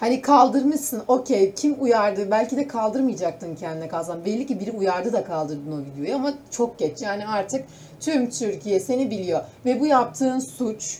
Hani 0.00 0.20
kaldırmışsın 0.20 1.02
okey 1.08 1.54
kim 1.54 1.76
uyardı 1.80 2.30
belki 2.30 2.56
de 2.56 2.68
kaldırmayacaktın 2.68 3.54
kendine 3.54 3.88
kalsan. 3.88 4.24
Belli 4.24 4.46
ki 4.46 4.60
biri 4.60 4.72
uyardı 4.72 5.12
da 5.12 5.24
kaldırdın 5.24 5.72
o 5.72 5.80
videoyu 5.80 6.16
ama 6.16 6.34
çok 6.50 6.78
geç 6.78 7.02
yani 7.02 7.26
artık 7.26 7.64
tüm 8.00 8.30
Türkiye 8.30 8.80
seni 8.80 9.10
biliyor. 9.10 9.40
Ve 9.64 9.80
bu 9.80 9.86
yaptığın 9.86 10.38
suç 10.38 10.98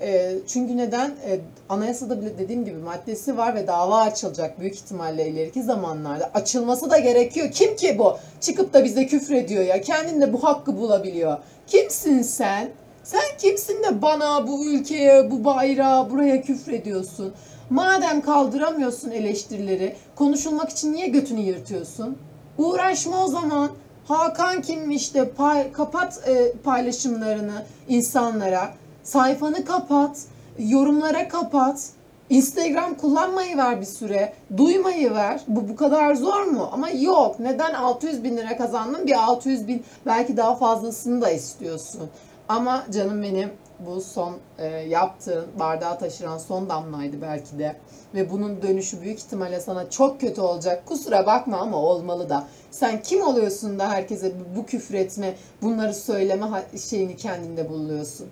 e, 0.00 0.38
çünkü 0.46 0.76
neden 0.76 1.08
e, 1.08 1.40
anayasada 1.68 2.20
bile 2.20 2.38
dediğim 2.38 2.64
gibi 2.64 2.78
maddesi 2.78 3.36
var 3.36 3.54
ve 3.54 3.66
dava 3.66 4.00
açılacak 4.00 4.60
büyük 4.60 4.74
ihtimalle 4.74 5.28
ileriki 5.28 5.62
zamanlarda. 5.62 6.30
Açılması 6.34 6.90
da 6.90 6.98
gerekiyor. 6.98 7.50
Kim 7.50 7.76
ki 7.76 7.98
bu? 7.98 8.16
Çıkıp 8.40 8.74
da 8.74 8.84
bize 8.84 9.06
küfür 9.06 9.34
ediyor 9.34 9.64
ya. 9.64 9.80
Kendinde 9.80 10.32
bu 10.32 10.44
hakkı 10.44 10.76
bulabiliyor. 10.76 11.38
Kimsin 11.66 12.22
sen? 12.22 12.70
Sen 13.02 13.20
kimsin 13.38 13.82
de 13.82 14.02
bana, 14.02 14.48
bu 14.48 14.66
ülkeye, 14.66 15.30
bu 15.30 15.44
bayrağa, 15.44 16.10
buraya 16.10 16.42
küfür 16.42 16.72
ediyorsun? 16.72 17.34
Madem 17.70 18.20
kaldıramıyorsun 18.20 19.10
eleştirileri, 19.10 19.96
konuşulmak 20.16 20.70
için 20.70 20.92
niye 20.92 21.06
götünü 21.06 21.40
yırtıyorsun? 21.40 22.18
Uğraşma 22.58 23.24
o 23.24 23.28
zaman. 23.28 23.70
Hakan 24.08 24.62
kimmiş 24.62 25.14
de 25.14 25.28
pay, 25.28 25.72
kapat 25.72 26.28
e, 26.28 26.52
paylaşımlarını 26.52 27.64
insanlara. 27.88 28.74
Sayfanı 29.10 29.64
kapat. 29.64 30.18
Yorumlara 30.58 31.28
kapat. 31.28 31.90
Instagram 32.28 32.94
kullanmayı 32.94 33.56
ver 33.56 33.80
bir 33.80 33.86
süre. 33.86 34.32
Duymayı 34.56 35.14
ver. 35.14 35.40
Bu 35.48 35.68
bu 35.68 35.76
kadar 35.76 36.14
zor 36.14 36.42
mu? 36.42 36.68
Ama 36.72 36.90
yok. 36.90 37.40
Neden 37.40 37.74
600 37.74 38.24
bin 38.24 38.36
lira 38.36 38.56
kazandın? 38.56 39.06
Bir 39.06 39.12
600 39.12 39.68
bin 39.68 39.84
belki 40.06 40.36
daha 40.36 40.54
fazlasını 40.54 41.22
da 41.22 41.30
istiyorsun. 41.30 42.10
Ama 42.48 42.84
canım 42.92 43.22
benim 43.22 43.50
bu 43.86 44.00
son 44.00 44.36
e, 44.58 44.66
yaptığın 44.66 45.46
bardağı 45.58 45.98
taşıran 45.98 46.38
son 46.38 46.68
damlaydı 46.68 47.16
belki 47.22 47.58
de. 47.58 47.76
Ve 48.14 48.30
bunun 48.30 48.62
dönüşü 48.62 49.00
büyük 49.00 49.18
ihtimalle 49.18 49.60
sana 49.60 49.90
çok 49.90 50.20
kötü 50.20 50.40
olacak. 50.40 50.86
Kusura 50.86 51.26
bakma 51.26 51.56
ama 51.56 51.76
olmalı 51.76 52.28
da. 52.28 52.44
Sen 52.70 53.02
kim 53.02 53.22
oluyorsun 53.22 53.78
da 53.78 53.90
herkese 53.90 54.32
bu 54.56 54.66
küfür 54.66 54.94
etme, 54.94 55.34
bunları 55.62 55.94
söyleme 55.94 56.46
şeyini 56.78 57.16
kendinde 57.16 57.68
buluyorsun? 57.70 58.28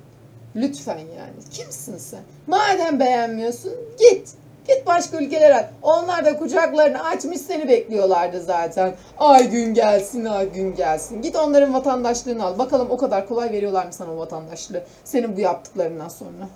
Lütfen 0.56 0.98
yani. 0.98 1.32
Kimsin 1.52 1.98
sen? 1.98 2.20
Madem 2.46 3.00
beğenmiyorsun 3.00 3.72
git. 3.98 4.28
Git 4.68 4.86
başka 4.86 5.18
ülkelere. 5.18 5.70
Onlar 5.82 6.24
da 6.24 6.38
kucaklarını 6.38 7.04
açmış 7.04 7.40
seni 7.40 7.68
bekliyorlardı 7.68 8.42
zaten. 8.42 8.94
Ay 9.18 9.50
gün 9.50 9.74
gelsin, 9.74 10.24
ay 10.24 10.52
gün 10.52 10.74
gelsin. 10.74 11.22
Git 11.22 11.36
onların 11.36 11.74
vatandaşlığını 11.74 12.44
al. 12.44 12.58
Bakalım 12.58 12.90
o 12.90 12.96
kadar 12.96 13.28
kolay 13.28 13.52
veriyorlar 13.52 13.86
mı 13.86 13.92
sana 13.92 14.12
o 14.12 14.16
vatandaşlığı? 14.16 14.82
Senin 15.04 15.36
bu 15.36 15.40
yaptıklarından 15.40 16.08
sonra. 16.08 16.48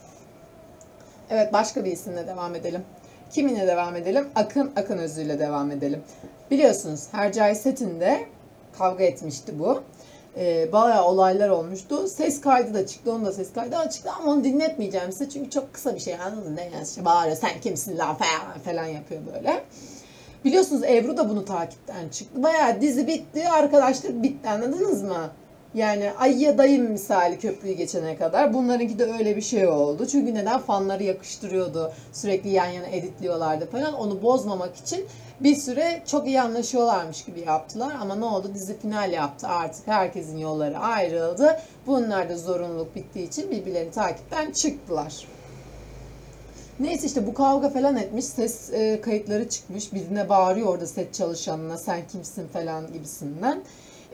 Evet 1.30 1.52
başka 1.52 1.84
bir 1.84 1.92
isimle 1.92 2.26
devam 2.26 2.54
edelim. 2.54 2.82
Kiminle 3.30 3.66
devam 3.66 3.96
edelim? 3.96 4.28
Akın 4.34 4.72
Akın 4.76 4.98
Özü 4.98 5.22
ile 5.22 5.38
devam 5.38 5.70
edelim. 5.70 6.02
Biliyorsunuz 6.50 7.06
Hercai 7.12 7.54
setinde 7.54 8.26
kavga 8.78 9.04
etmişti 9.04 9.58
bu. 9.58 9.82
Ee, 10.36 10.72
bayağı 10.72 11.04
olaylar 11.04 11.48
olmuştu. 11.48 12.08
Ses 12.08 12.40
kaydı 12.40 12.74
da 12.74 12.86
çıktı. 12.86 13.12
Onun 13.12 13.24
da 13.24 13.32
ses 13.32 13.52
kaydı 13.52 13.76
açıktı 13.76 14.10
ama 14.20 14.32
onu 14.32 14.44
dinletmeyeceğim 14.44 15.12
size. 15.12 15.28
Çünkü 15.28 15.50
çok 15.50 15.74
kısa 15.74 15.94
bir 15.94 16.00
şey 16.00 16.14
anladın 16.14 16.52
mı? 16.52 16.60
Yani 16.60 16.84
işte 16.84 17.04
bağırıyor 17.04 17.36
sen 17.36 17.60
kimsin 17.60 17.98
lan 17.98 18.16
falan, 18.16 18.58
falan 18.64 18.86
yapıyor 18.86 19.20
böyle. 19.34 19.64
Biliyorsunuz 20.44 20.84
Ebru 20.84 21.16
da 21.16 21.28
bunu 21.28 21.44
takipten 21.44 22.08
çıktı. 22.08 22.42
Bayağı 22.42 22.80
dizi 22.80 23.06
bitti, 23.06 23.48
arkadaşlık 23.48 24.22
bitti 24.22 24.48
anladınız 24.48 25.02
mı? 25.02 25.30
Yani 25.74 26.10
ayıya 26.18 26.58
dayım 26.58 26.90
misali 26.90 27.38
köprüyü 27.38 27.74
geçene 27.74 28.16
kadar. 28.16 28.54
Bunlarınki 28.54 28.98
de 28.98 29.04
öyle 29.04 29.36
bir 29.36 29.42
şey 29.42 29.66
oldu. 29.66 30.06
Çünkü 30.06 30.34
neden? 30.34 30.58
Fanları 30.58 31.02
yakıştırıyordu. 31.02 31.92
Sürekli 32.12 32.50
yan 32.50 32.66
yana 32.66 32.86
editliyorlardı 32.86 33.70
falan. 33.70 33.94
Onu 33.94 34.22
bozmamak 34.22 34.76
için 34.76 35.06
bir 35.44 35.56
süre 35.56 36.02
çok 36.06 36.26
iyi 36.26 36.40
anlaşıyorlarmış 36.40 37.24
gibi 37.24 37.40
yaptılar. 37.40 37.94
Ama 38.00 38.14
ne 38.14 38.24
oldu? 38.24 38.50
Dizi 38.54 38.78
final 38.78 39.12
yaptı 39.12 39.46
artık. 39.48 39.86
Herkesin 39.86 40.38
yolları 40.38 40.78
ayrıldı. 40.78 41.60
Bunlar 41.86 42.28
da 42.28 42.36
zorunluluk 42.38 42.96
bittiği 42.96 43.28
için 43.28 43.50
birbirlerini 43.50 43.90
takipten 43.90 44.50
çıktılar. 44.52 45.26
Neyse 46.80 47.06
işte 47.06 47.26
bu 47.26 47.34
kavga 47.34 47.68
falan 47.70 47.96
etmiş. 47.96 48.24
Ses 48.24 48.72
e, 48.72 49.00
kayıtları 49.00 49.48
çıkmış. 49.48 49.92
Birine 49.92 50.28
bağırıyor 50.28 50.66
orada 50.66 50.86
set 50.86 51.14
çalışanına 51.14 51.78
sen 51.78 52.00
kimsin 52.12 52.48
falan 52.48 52.92
gibisinden. 52.92 53.62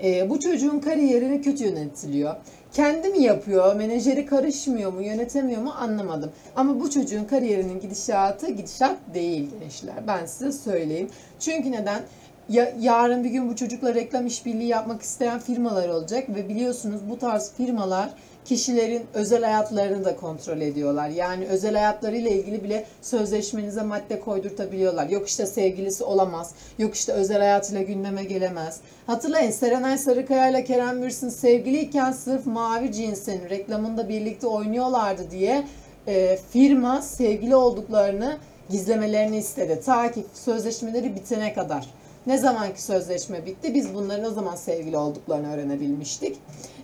E, 0.03 0.31
bu 0.31 0.41
çocuğun 0.41 0.79
kariyerini 0.79 1.43
kötü 1.43 1.65
yönetiliyor. 1.65 2.37
Kendi 2.73 3.09
mi 3.09 3.23
yapıyor, 3.23 3.77
menajeri 3.77 4.27
karışmıyor 4.27 4.93
mu, 4.93 5.03
yönetemiyor 5.03 5.63
mu 5.63 5.73
anlamadım. 5.79 6.33
Ama 6.57 6.81
bu 6.81 6.91
çocuğun 6.91 7.25
kariyerinin 7.25 7.81
gidişatı 7.81 8.51
gidişat 8.51 8.97
değil 9.15 9.51
gençler. 9.61 10.07
Ben 10.07 10.27
size 10.27 10.53
söyleyeyim. 10.53 11.11
Çünkü 11.41 11.73
neden? 11.73 12.03
Ya, 12.49 12.73
yarın 12.81 13.25
bir 13.25 13.31
gün 13.31 13.51
bu 13.51 13.57
çocukla 13.57 13.95
reklam 13.95 14.27
işbirliği 14.27 14.69
yapmak 14.69 15.03
isteyen 15.03 15.39
firmalar 15.39 15.89
olacak 15.89 16.29
ve 16.29 16.49
biliyorsunuz 16.49 17.01
bu 17.11 17.19
tarz 17.19 17.53
firmalar 17.53 18.11
kişilerin 18.45 19.03
özel 19.15 19.45
hayatlarını 19.45 20.05
da 20.05 20.17
kontrol 20.17 20.61
ediyorlar. 20.61 21.09
Yani 21.09 21.47
özel 21.47 21.75
hayatlarıyla 21.75 22.31
ilgili 22.31 22.65
bile 22.65 22.85
sözleşmenize 23.03 23.83
madde 23.83 24.21
koydurtabiliyorlar. 24.21 25.09
Yok 25.09 25.29
işte 25.29 25.47
sevgilisi 25.47 26.05
olamaz. 26.05 26.51
Yok 26.79 26.95
işte 26.95 27.13
özel 27.13 27.39
hayatıyla 27.39 27.83
gündeme 27.83 28.25
gelemez. 28.25 28.81
Hatırlayın 29.07 29.51
Serenay 29.51 29.99
Sarıkaya 29.99 30.51
ile 30.51 30.65
Kerem 30.65 31.03
Bürsin 31.03 31.29
sevgiliyken 31.29 32.13
sırf 32.13 32.47
Mavi 32.47 32.93
Cins'in 32.93 33.49
reklamında 33.51 34.09
birlikte 34.09 34.47
oynuyorlardı 34.47 35.31
diye 35.31 35.65
e, 36.07 36.39
firma 36.53 37.03
sevgili 37.03 37.57
olduklarını 37.57 38.39
gizlemelerini 38.71 39.37
istedi. 39.37 39.81
Ta 39.85 40.13
ki 40.13 40.25
sözleşmeleri 40.35 41.15
bitene 41.17 41.55
kadar. 41.55 41.87
Ne 42.29 42.39
zamanki 42.39 42.83
sözleşme 42.83 43.47
bitti 43.47 43.75
biz 43.75 43.95
bunların 43.95 44.25
o 44.25 44.35
zaman 44.35 44.57
sevgili 44.57 44.97
olduklarını 44.97 45.55
öğrenebilmiştik. 45.55 46.37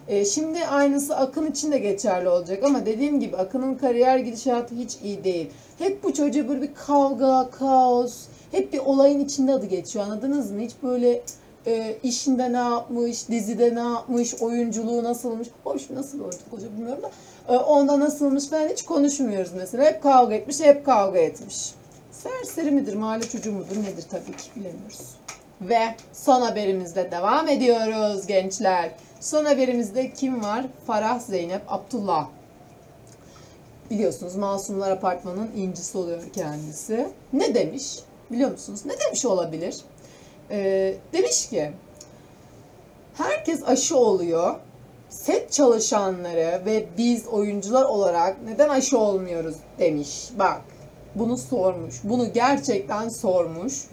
E, 0.08 0.24
şimdi 0.24 0.66
aynısı 0.66 1.16
Akın 1.16 1.50
için 1.50 1.72
de 1.72 1.78
geçerli 1.78 2.28
olacak 2.28 2.64
ama 2.64 2.86
dediğim 2.86 3.20
gibi 3.20 3.36
Akın'ın 3.36 3.74
kariyer 3.74 4.18
gidişatı 4.18 4.74
hiç 4.74 4.96
iyi 5.04 5.24
değil. 5.24 5.50
Hep 5.78 6.04
bu 6.04 6.14
çocuğu 6.14 6.48
böyle 6.48 6.62
bir 6.62 6.74
kavga, 6.74 7.50
kaos, 7.50 8.14
hep 8.50 8.72
bir 8.72 8.78
olayın 8.78 9.20
içinde 9.20 9.52
adı 9.52 9.66
geçiyor 9.66 10.04
anladınız 10.04 10.50
mı? 10.50 10.60
Hiç 10.60 10.72
böyle 10.82 11.22
e, 11.66 11.96
işinde 12.02 12.52
ne 12.52 12.56
yapmış, 12.56 13.28
dizide 13.28 13.74
ne 13.74 13.80
yapmış, 13.80 14.34
oyunculuğu 14.34 15.04
nasılmış, 15.04 15.48
hoş 15.64 15.90
nasıl 15.90 16.20
oyunculuk 16.20 16.52
olacak 16.52 16.70
bilmiyorum 16.76 17.02
da 17.02 17.10
e, 17.54 17.56
onda 17.56 18.00
nasılmış 18.00 18.48
falan 18.48 18.68
hiç 18.68 18.84
konuşmuyoruz 18.84 19.52
mesela. 19.56 19.84
Hep 19.84 20.02
kavga 20.02 20.34
etmiş, 20.34 20.60
hep 20.60 20.86
kavga 20.86 21.18
etmiş. 21.18 21.74
Serseri 22.12 22.70
midir, 22.70 22.94
mahalle 22.94 23.28
çocuğu 23.28 23.52
mudur 23.52 23.76
nedir 23.76 24.04
tabii 24.10 24.36
ki 24.36 24.50
bilemiyoruz. 24.56 25.23
Ve 25.60 25.94
son 26.12 26.40
haberimizle 26.40 27.10
devam 27.10 27.48
ediyoruz 27.48 28.26
gençler. 28.26 28.90
Son 29.20 29.44
haberimizde 29.44 30.12
kim 30.12 30.42
var? 30.42 30.66
Farah 30.86 31.20
Zeynep 31.20 31.62
Abdullah. 31.68 32.28
Biliyorsunuz 33.90 34.36
Masumlar 34.36 34.90
Apartmanı'nın 34.90 35.50
incisi 35.56 35.98
oluyor 35.98 36.22
kendisi. 36.34 37.08
Ne 37.32 37.54
demiş? 37.54 37.98
Biliyor 38.30 38.50
musunuz? 38.50 38.80
Ne 38.84 38.92
demiş 39.06 39.24
olabilir? 39.24 39.76
Ee, 40.50 40.94
demiş 41.12 41.48
ki 41.48 41.72
herkes 43.14 43.62
aşı 43.64 43.96
oluyor. 43.96 44.54
Set 45.08 45.52
çalışanları 45.52 46.62
ve 46.66 46.86
biz 46.98 47.26
oyuncular 47.26 47.84
olarak 47.84 48.36
neden 48.44 48.68
aşı 48.68 48.98
olmuyoruz 48.98 49.56
demiş. 49.78 50.28
Bak 50.38 50.60
bunu 51.14 51.38
sormuş. 51.38 51.94
Bunu 52.04 52.32
gerçekten 52.32 53.08
sormuş. 53.08 53.84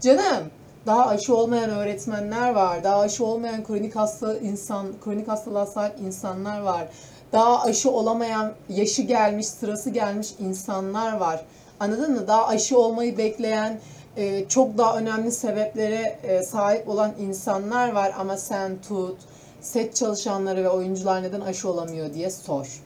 Canım 0.00 0.50
daha 0.86 1.06
aşı 1.06 1.36
olmayan 1.36 1.70
öğretmenler 1.70 2.50
var. 2.50 2.84
Daha 2.84 3.00
aşı 3.00 3.24
olmayan 3.24 3.64
kronik 3.64 3.96
hasta 3.96 4.36
insan, 4.36 4.86
kronik 5.04 5.28
hastalığa 5.28 5.66
sahip 5.66 6.00
insanlar 6.00 6.60
var. 6.60 6.88
Daha 7.32 7.62
aşı 7.62 7.90
olamayan, 7.90 8.52
yaşı 8.68 9.02
gelmiş, 9.02 9.46
sırası 9.46 9.90
gelmiş 9.90 10.28
insanlar 10.38 11.16
var. 11.16 11.44
Anladın 11.80 12.12
mı? 12.12 12.28
Daha 12.28 12.46
aşı 12.46 12.78
olmayı 12.78 13.18
bekleyen, 13.18 13.80
e, 14.16 14.48
çok 14.48 14.78
daha 14.78 14.98
önemli 14.98 15.32
sebeplere 15.32 16.18
e, 16.22 16.42
sahip 16.42 16.88
olan 16.88 17.12
insanlar 17.20 17.92
var 17.92 18.14
ama 18.18 18.36
sen 18.36 18.78
tut. 18.88 19.18
set 19.60 19.96
çalışanları 19.96 20.64
ve 20.64 20.68
oyuncular 20.68 21.22
neden 21.22 21.40
aşı 21.40 21.68
olamıyor 21.68 22.14
diye 22.14 22.30
sor. 22.30 22.80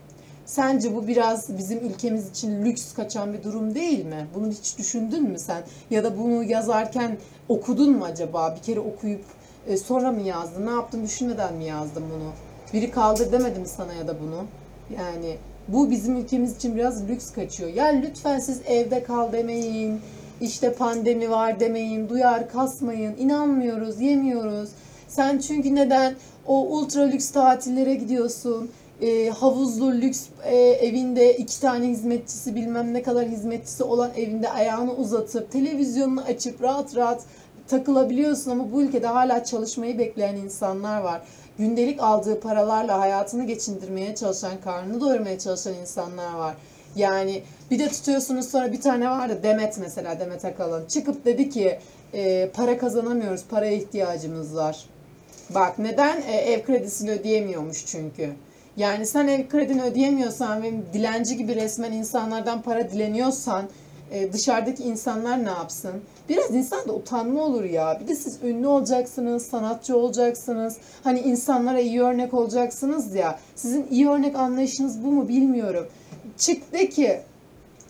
Sence 0.46 0.94
bu 0.94 1.06
biraz 1.06 1.58
bizim 1.58 1.78
ülkemiz 1.78 2.30
için 2.30 2.64
lüks 2.64 2.94
kaçan 2.94 3.32
bir 3.32 3.42
durum 3.42 3.74
değil 3.74 4.04
mi? 4.04 4.26
Bunu 4.34 4.50
hiç 4.50 4.78
düşündün 4.78 5.22
mü 5.22 5.38
sen? 5.38 5.62
Ya 5.90 6.04
da 6.04 6.18
bunu 6.18 6.44
yazarken 6.44 7.16
okudun 7.48 7.92
mu 7.92 8.04
acaba? 8.04 8.56
Bir 8.56 8.62
kere 8.62 8.80
okuyup 8.80 9.24
e, 9.68 9.76
sonra 9.76 10.12
mı 10.12 10.20
yazdın? 10.20 10.66
Ne 10.66 10.70
yaptın 10.70 11.04
düşünmeden 11.04 11.54
mi 11.54 11.64
yazdın 11.64 12.02
bunu? 12.14 12.30
Biri 12.72 12.90
kaldır 12.90 13.32
demedi 13.32 13.60
mi 13.60 13.68
sana 13.68 13.92
ya 13.92 14.08
da 14.08 14.20
bunu? 14.20 14.44
Yani 14.98 15.36
bu 15.68 15.90
bizim 15.90 16.16
ülkemiz 16.16 16.56
için 16.56 16.76
biraz 16.76 17.08
lüks 17.08 17.32
kaçıyor. 17.32 17.70
Ya 17.70 17.86
lütfen 17.86 18.38
siz 18.38 18.60
evde 18.66 19.02
kal 19.02 19.32
demeyin. 19.32 20.00
İşte 20.40 20.72
pandemi 20.72 21.30
var 21.30 21.60
demeyin. 21.60 22.08
Duyar 22.08 22.48
kasmayın. 22.48 23.16
İnanmıyoruz, 23.18 24.00
yemiyoruz. 24.00 24.68
Sen 25.08 25.38
çünkü 25.38 25.74
neden 25.74 26.14
o 26.46 26.66
ultra 26.66 27.02
lüks 27.02 27.30
tatillere 27.30 27.94
gidiyorsun? 27.94 28.70
E, 29.02 29.30
havuzlu 29.30 29.92
lüks 29.92 30.26
e, 30.44 30.56
evinde 30.56 31.36
iki 31.36 31.60
tane 31.60 31.88
hizmetçisi 31.88 32.54
bilmem 32.54 32.94
ne 32.94 33.02
kadar 33.02 33.28
hizmetçisi 33.28 33.84
olan 33.84 34.10
evinde 34.16 34.50
ayağını 34.50 34.94
uzatıp 34.94 35.52
televizyonunu 35.52 36.20
açıp 36.20 36.62
rahat 36.62 36.96
rahat 36.96 37.22
takılabiliyorsun 37.68 38.50
ama 38.50 38.72
bu 38.72 38.82
ülkede 38.82 39.06
hala 39.06 39.44
çalışmayı 39.44 39.98
bekleyen 39.98 40.36
insanlar 40.36 41.00
var. 41.00 41.22
Gündelik 41.58 42.02
aldığı 42.02 42.40
paralarla 42.40 43.00
hayatını 43.00 43.44
geçindirmeye 43.44 44.14
çalışan, 44.14 44.60
karnını 44.64 45.00
doyurmaya 45.00 45.38
çalışan 45.38 45.74
insanlar 45.74 46.34
var. 46.34 46.54
Yani 46.96 47.42
bir 47.70 47.78
de 47.78 47.88
tutuyorsunuz 47.88 48.50
sonra 48.50 48.72
bir 48.72 48.80
tane 48.80 49.10
vardı 49.10 49.40
Demet 49.42 49.78
mesela 49.78 50.20
Demet 50.20 50.44
Akalın 50.44 50.86
çıkıp 50.86 51.24
dedi 51.24 51.50
ki 51.50 51.78
e, 52.14 52.50
para 52.54 52.78
kazanamıyoruz 52.78 53.44
paraya 53.50 53.72
ihtiyacımız 53.72 54.56
var. 54.56 54.84
Bak 55.50 55.78
neden 55.78 56.22
E, 56.22 56.36
ev 56.36 56.62
kredisini 56.62 57.10
ödeyemiyormuş 57.10 57.86
çünkü. 57.86 58.30
Yani 58.76 59.06
sen 59.06 59.28
ev 59.28 59.48
kredini 59.48 59.82
ödeyemiyorsan 59.82 60.62
ve 60.62 60.72
dilenci 60.92 61.36
gibi 61.36 61.54
resmen 61.54 61.92
insanlardan 61.92 62.62
para 62.62 62.90
dileniyorsan 62.90 63.64
e, 64.10 64.32
dışarıdaki 64.32 64.82
insanlar 64.82 65.44
ne 65.44 65.50
yapsın? 65.50 65.92
Biraz 66.28 66.54
insan 66.54 66.88
da 66.88 66.92
utanma 66.92 67.42
olur 67.42 67.64
ya. 67.64 67.98
Bir 68.00 68.08
de 68.08 68.14
siz 68.14 68.38
ünlü 68.42 68.66
olacaksınız, 68.66 69.46
sanatçı 69.46 69.96
olacaksınız. 69.96 70.76
Hani 71.04 71.20
insanlara 71.20 71.80
iyi 71.80 72.02
örnek 72.02 72.34
olacaksınız 72.34 73.14
ya. 73.14 73.38
Sizin 73.54 73.86
iyi 73.90 74.08
örnek 74.08 74.36
anlayışınız 74.36 75.04
bu 75.04 75.12
mu 75.12 75.28
bilmiyorum. 75.28 75.86
Çık 76.38 76.72
de 76.72 76.88
ki 76.88 77.20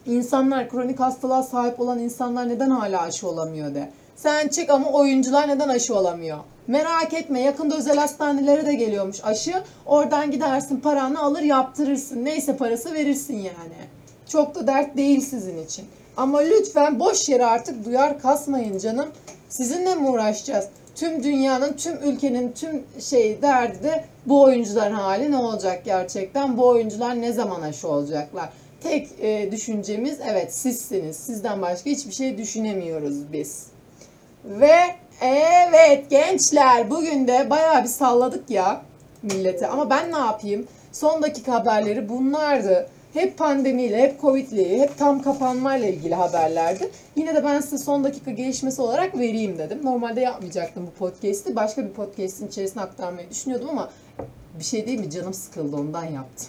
insanlar 0.07 0.69
kronik 0.69 1.01
hastalığa 1.01 1.43
sahip 1.43 1.81
olan 1.81 1.99
insanlar 1.99 2.49
neden 2.49 2.71
hala 2.71 3.01
aşı 3.01 3.29
olamıyor 3.29 3.75
de. 3.75 3.91
Sen 4.17 4.49
çık 4.49 4.71
ama 4.71 4.91
oyuncular 4.91 5.49
neden 5.49 5.69
aşı 5.69 5.95
olamıyor? 5.95 6.39
Merak 6.67 7.15
etme 7.15 7.41
yakında 7.41 7.77
özel 7.77 7.97
hastanelere 7.97 8.67
de 8.67 8.75
geliyormuş 8.75 9.25
aşı. 9.25 9.63
Oradan 9.87 10.31
gidersin 10.31 10.81
paranı 10.81 11.23
alır 11.23 11.43
yaptırırsın. 11.43 12.25
Neyse 12.25 12.57
parası 12.57 12.95
verirsin 12.95 13.37
yani. 13.37 13.89
Çok 14.29 14.55
da 14.55 14.67
dert 14.67 14.97
değil 14.97 15.21
sizin 15.21 15.65
için. 15.65 15.85
Ama 16.17 16.39
lütfen 16.39 17.01
boş 17.01 17.29
yere 17.29 17.47
artık 17.47 17.85
duyar 17.85 18.21
kasmayın 18.21 18.79
canım. 18.79 19.09
Sizinle 19.49 19.95
mi 19.95 20.09
uğraşacağız? 20.09 20.69
Tüm 20.95 21.25
dünyanın, 21.25 21.73
tüm 21.73 21.97
ülkenin, 22.03 22.53
tüm 22.53 22.83
şey 23.01 23.43
derdi 23.43 23.83
de 23.83 24.05
bu 24.27 24.43
oyuncuların 24.43 24.95
hali 24.95 25.31
ne 25.31 25.37
olacak 25.37 25.85
gerçekten? 25.85 26.57
Bu 26.57 26.69
oyuncular 26.69 27.21
ne 27.21 27.33
zaman 27.33 27.63
aşı 27.63 27.89
olacaklar? 27.89 28.49
Tek 28.83 29.09
e, 29.21 29.53
düşüncemiz 29.53 30.19
evet 30.31 30.55
sizsiniz. 30.55 31.17
Sizden 31.17 31.63
başka 31.63 31.91
hiçbir 31.91 32.13
şey 32.13 32.39
düşünemiyoruz 32.39 33.33
biz. 33.33 33.67
Ve 34.45 34.77
evet 35.21 36.11
gençler 36.11 36.91
bugün 36.91 37.29
de 37.29 37.51
bayağı 37.51 37.83
bir 37.83 37.89
salladık 37.89 38.51
ya 38.51 38.83
millete. 39.23 39.67
Ama 39.67 39.91
ben 39.91 40.13
ne 40.13 40.19
yapayım? 40.19 40.67
Son 40.93 41.23
dakika 41.23 41.53
haberleri 41.53 42.09
bunlardı. 42.09 42.89
Hep 43.15 43.39
pandemiyle, 43.39 44.03
hep 44.03 44.21
covidle, 44.21 44.79
hep 44.79 44.99
tam 44.99 45.23
kapanmayla 45.23 45.89
ilgili 45.89 46.15
haberlerdi. 46.15 46.91
Yine 47.17 47.35
de 47.35 47.45
ben 47.45 47.61
size 47.61 47.79
son 47.79 48.05
dakika 48.05 48.31
gelişmesi 48.31 48.83
olarak 48.83 49.19
vereyim 49.19 49.59
dedim. 49.59 49.81
Normalde 49.83 50.21
yapmayacaktım 50.21 50.87
bu 50.87 50.91
podcast'i. 50.91 51.57
Başka 51.57 51.85
bir 51.85 51.91
podcast'in 51.91 52.49
içerisine 52.49 52.83
aktarmayı 52.83 53.31
düşünüyordum 53.31 53.69
ama 53.71 53.91
bir 54.59 54.65
şey 54.65 54.87
değil 54.87 55.01
mi? 55.01 55.11
Canım 55.11 55.35
sıkıldı 55.35 55.77
ondan 55.77 56.05
yaptım. 56.05 56.49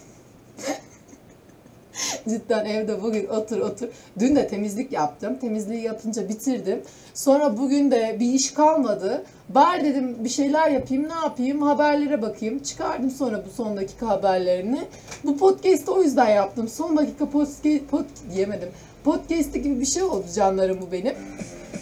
Cidden 2.29 2.65
evde 2.65 3.03
bugün 3.03 3.27
otur 3.27 3.59
otur. 3.59 3.87
Dün 4.19 4.35
de 4.35 4.47
temizlik 4.47 4.91
yaptım. 4.91 5.39
Temizliği 5.39 5.83
yapınca 5.83 6.29
bitirdim. 6.29 6.81
Sonra 7.13 7.57
bugün 7.57 7.91
de 7.91 8.17
bir 8.19 8.33
iş 8.33 8.53
kalmadı. 8.53 9.23
Bari 9.49 9.83
dedim 9.83 10.23
bir 10.23 10.29
şeyler 10.29 10.69
yapayım 10.69 11.09
ne 11.09 11.15
yapayım 11.23 11.61
haberlere 11.61 12.21
bakayım. 12.21 12.59
Çıkardım 12.59 13.11
sonra 13.11 13.43
bu 13.45 13.49
son 13.49 13.77
dakika 13.77 14.07
haberlerini. 14.07 14.81
Bu 15.23 15.37
podcast'ı 15.37 15.91
o 15.93 16.03
yüzden 16.03 16.29
yaptım. 16.29 16.67
Son 16.67 16.97
dakika 16.97 17.29
podcast, 17.29 17.63
pod, 17.91 18.05
diyemedim. 18.33 18.69
Podcast'i 19.03 19.61
gibi 19.61 19.79
bir 19.79 19.85
şey 19.85 20.03
oldu 20.03 20.25
canlarım 20.35 20.81
bu 20.81 20.91
benim. 20.91 21.15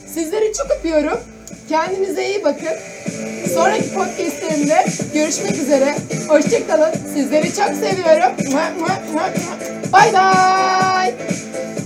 Sizleri 0.07 0.53
çok 0.53 0.67
öpüyorum. 0.79 1.19
Kendinize 1.69 2.27
iyi 2.29 2.43
bakın. 2.43 2.77
Sonraki 3.53 3.93
podcastlerimde 3.93 4.85
görüşmek 5.13 5.51
üzere. 5.57 5.95
Hoşçakalın. 6.27 6.91
Sizleri 7.13 7.55
çok 7.55 7.69
seviyorum. 7.75 8.37
Bye 9.93 10.13
bye. 10.13 11.82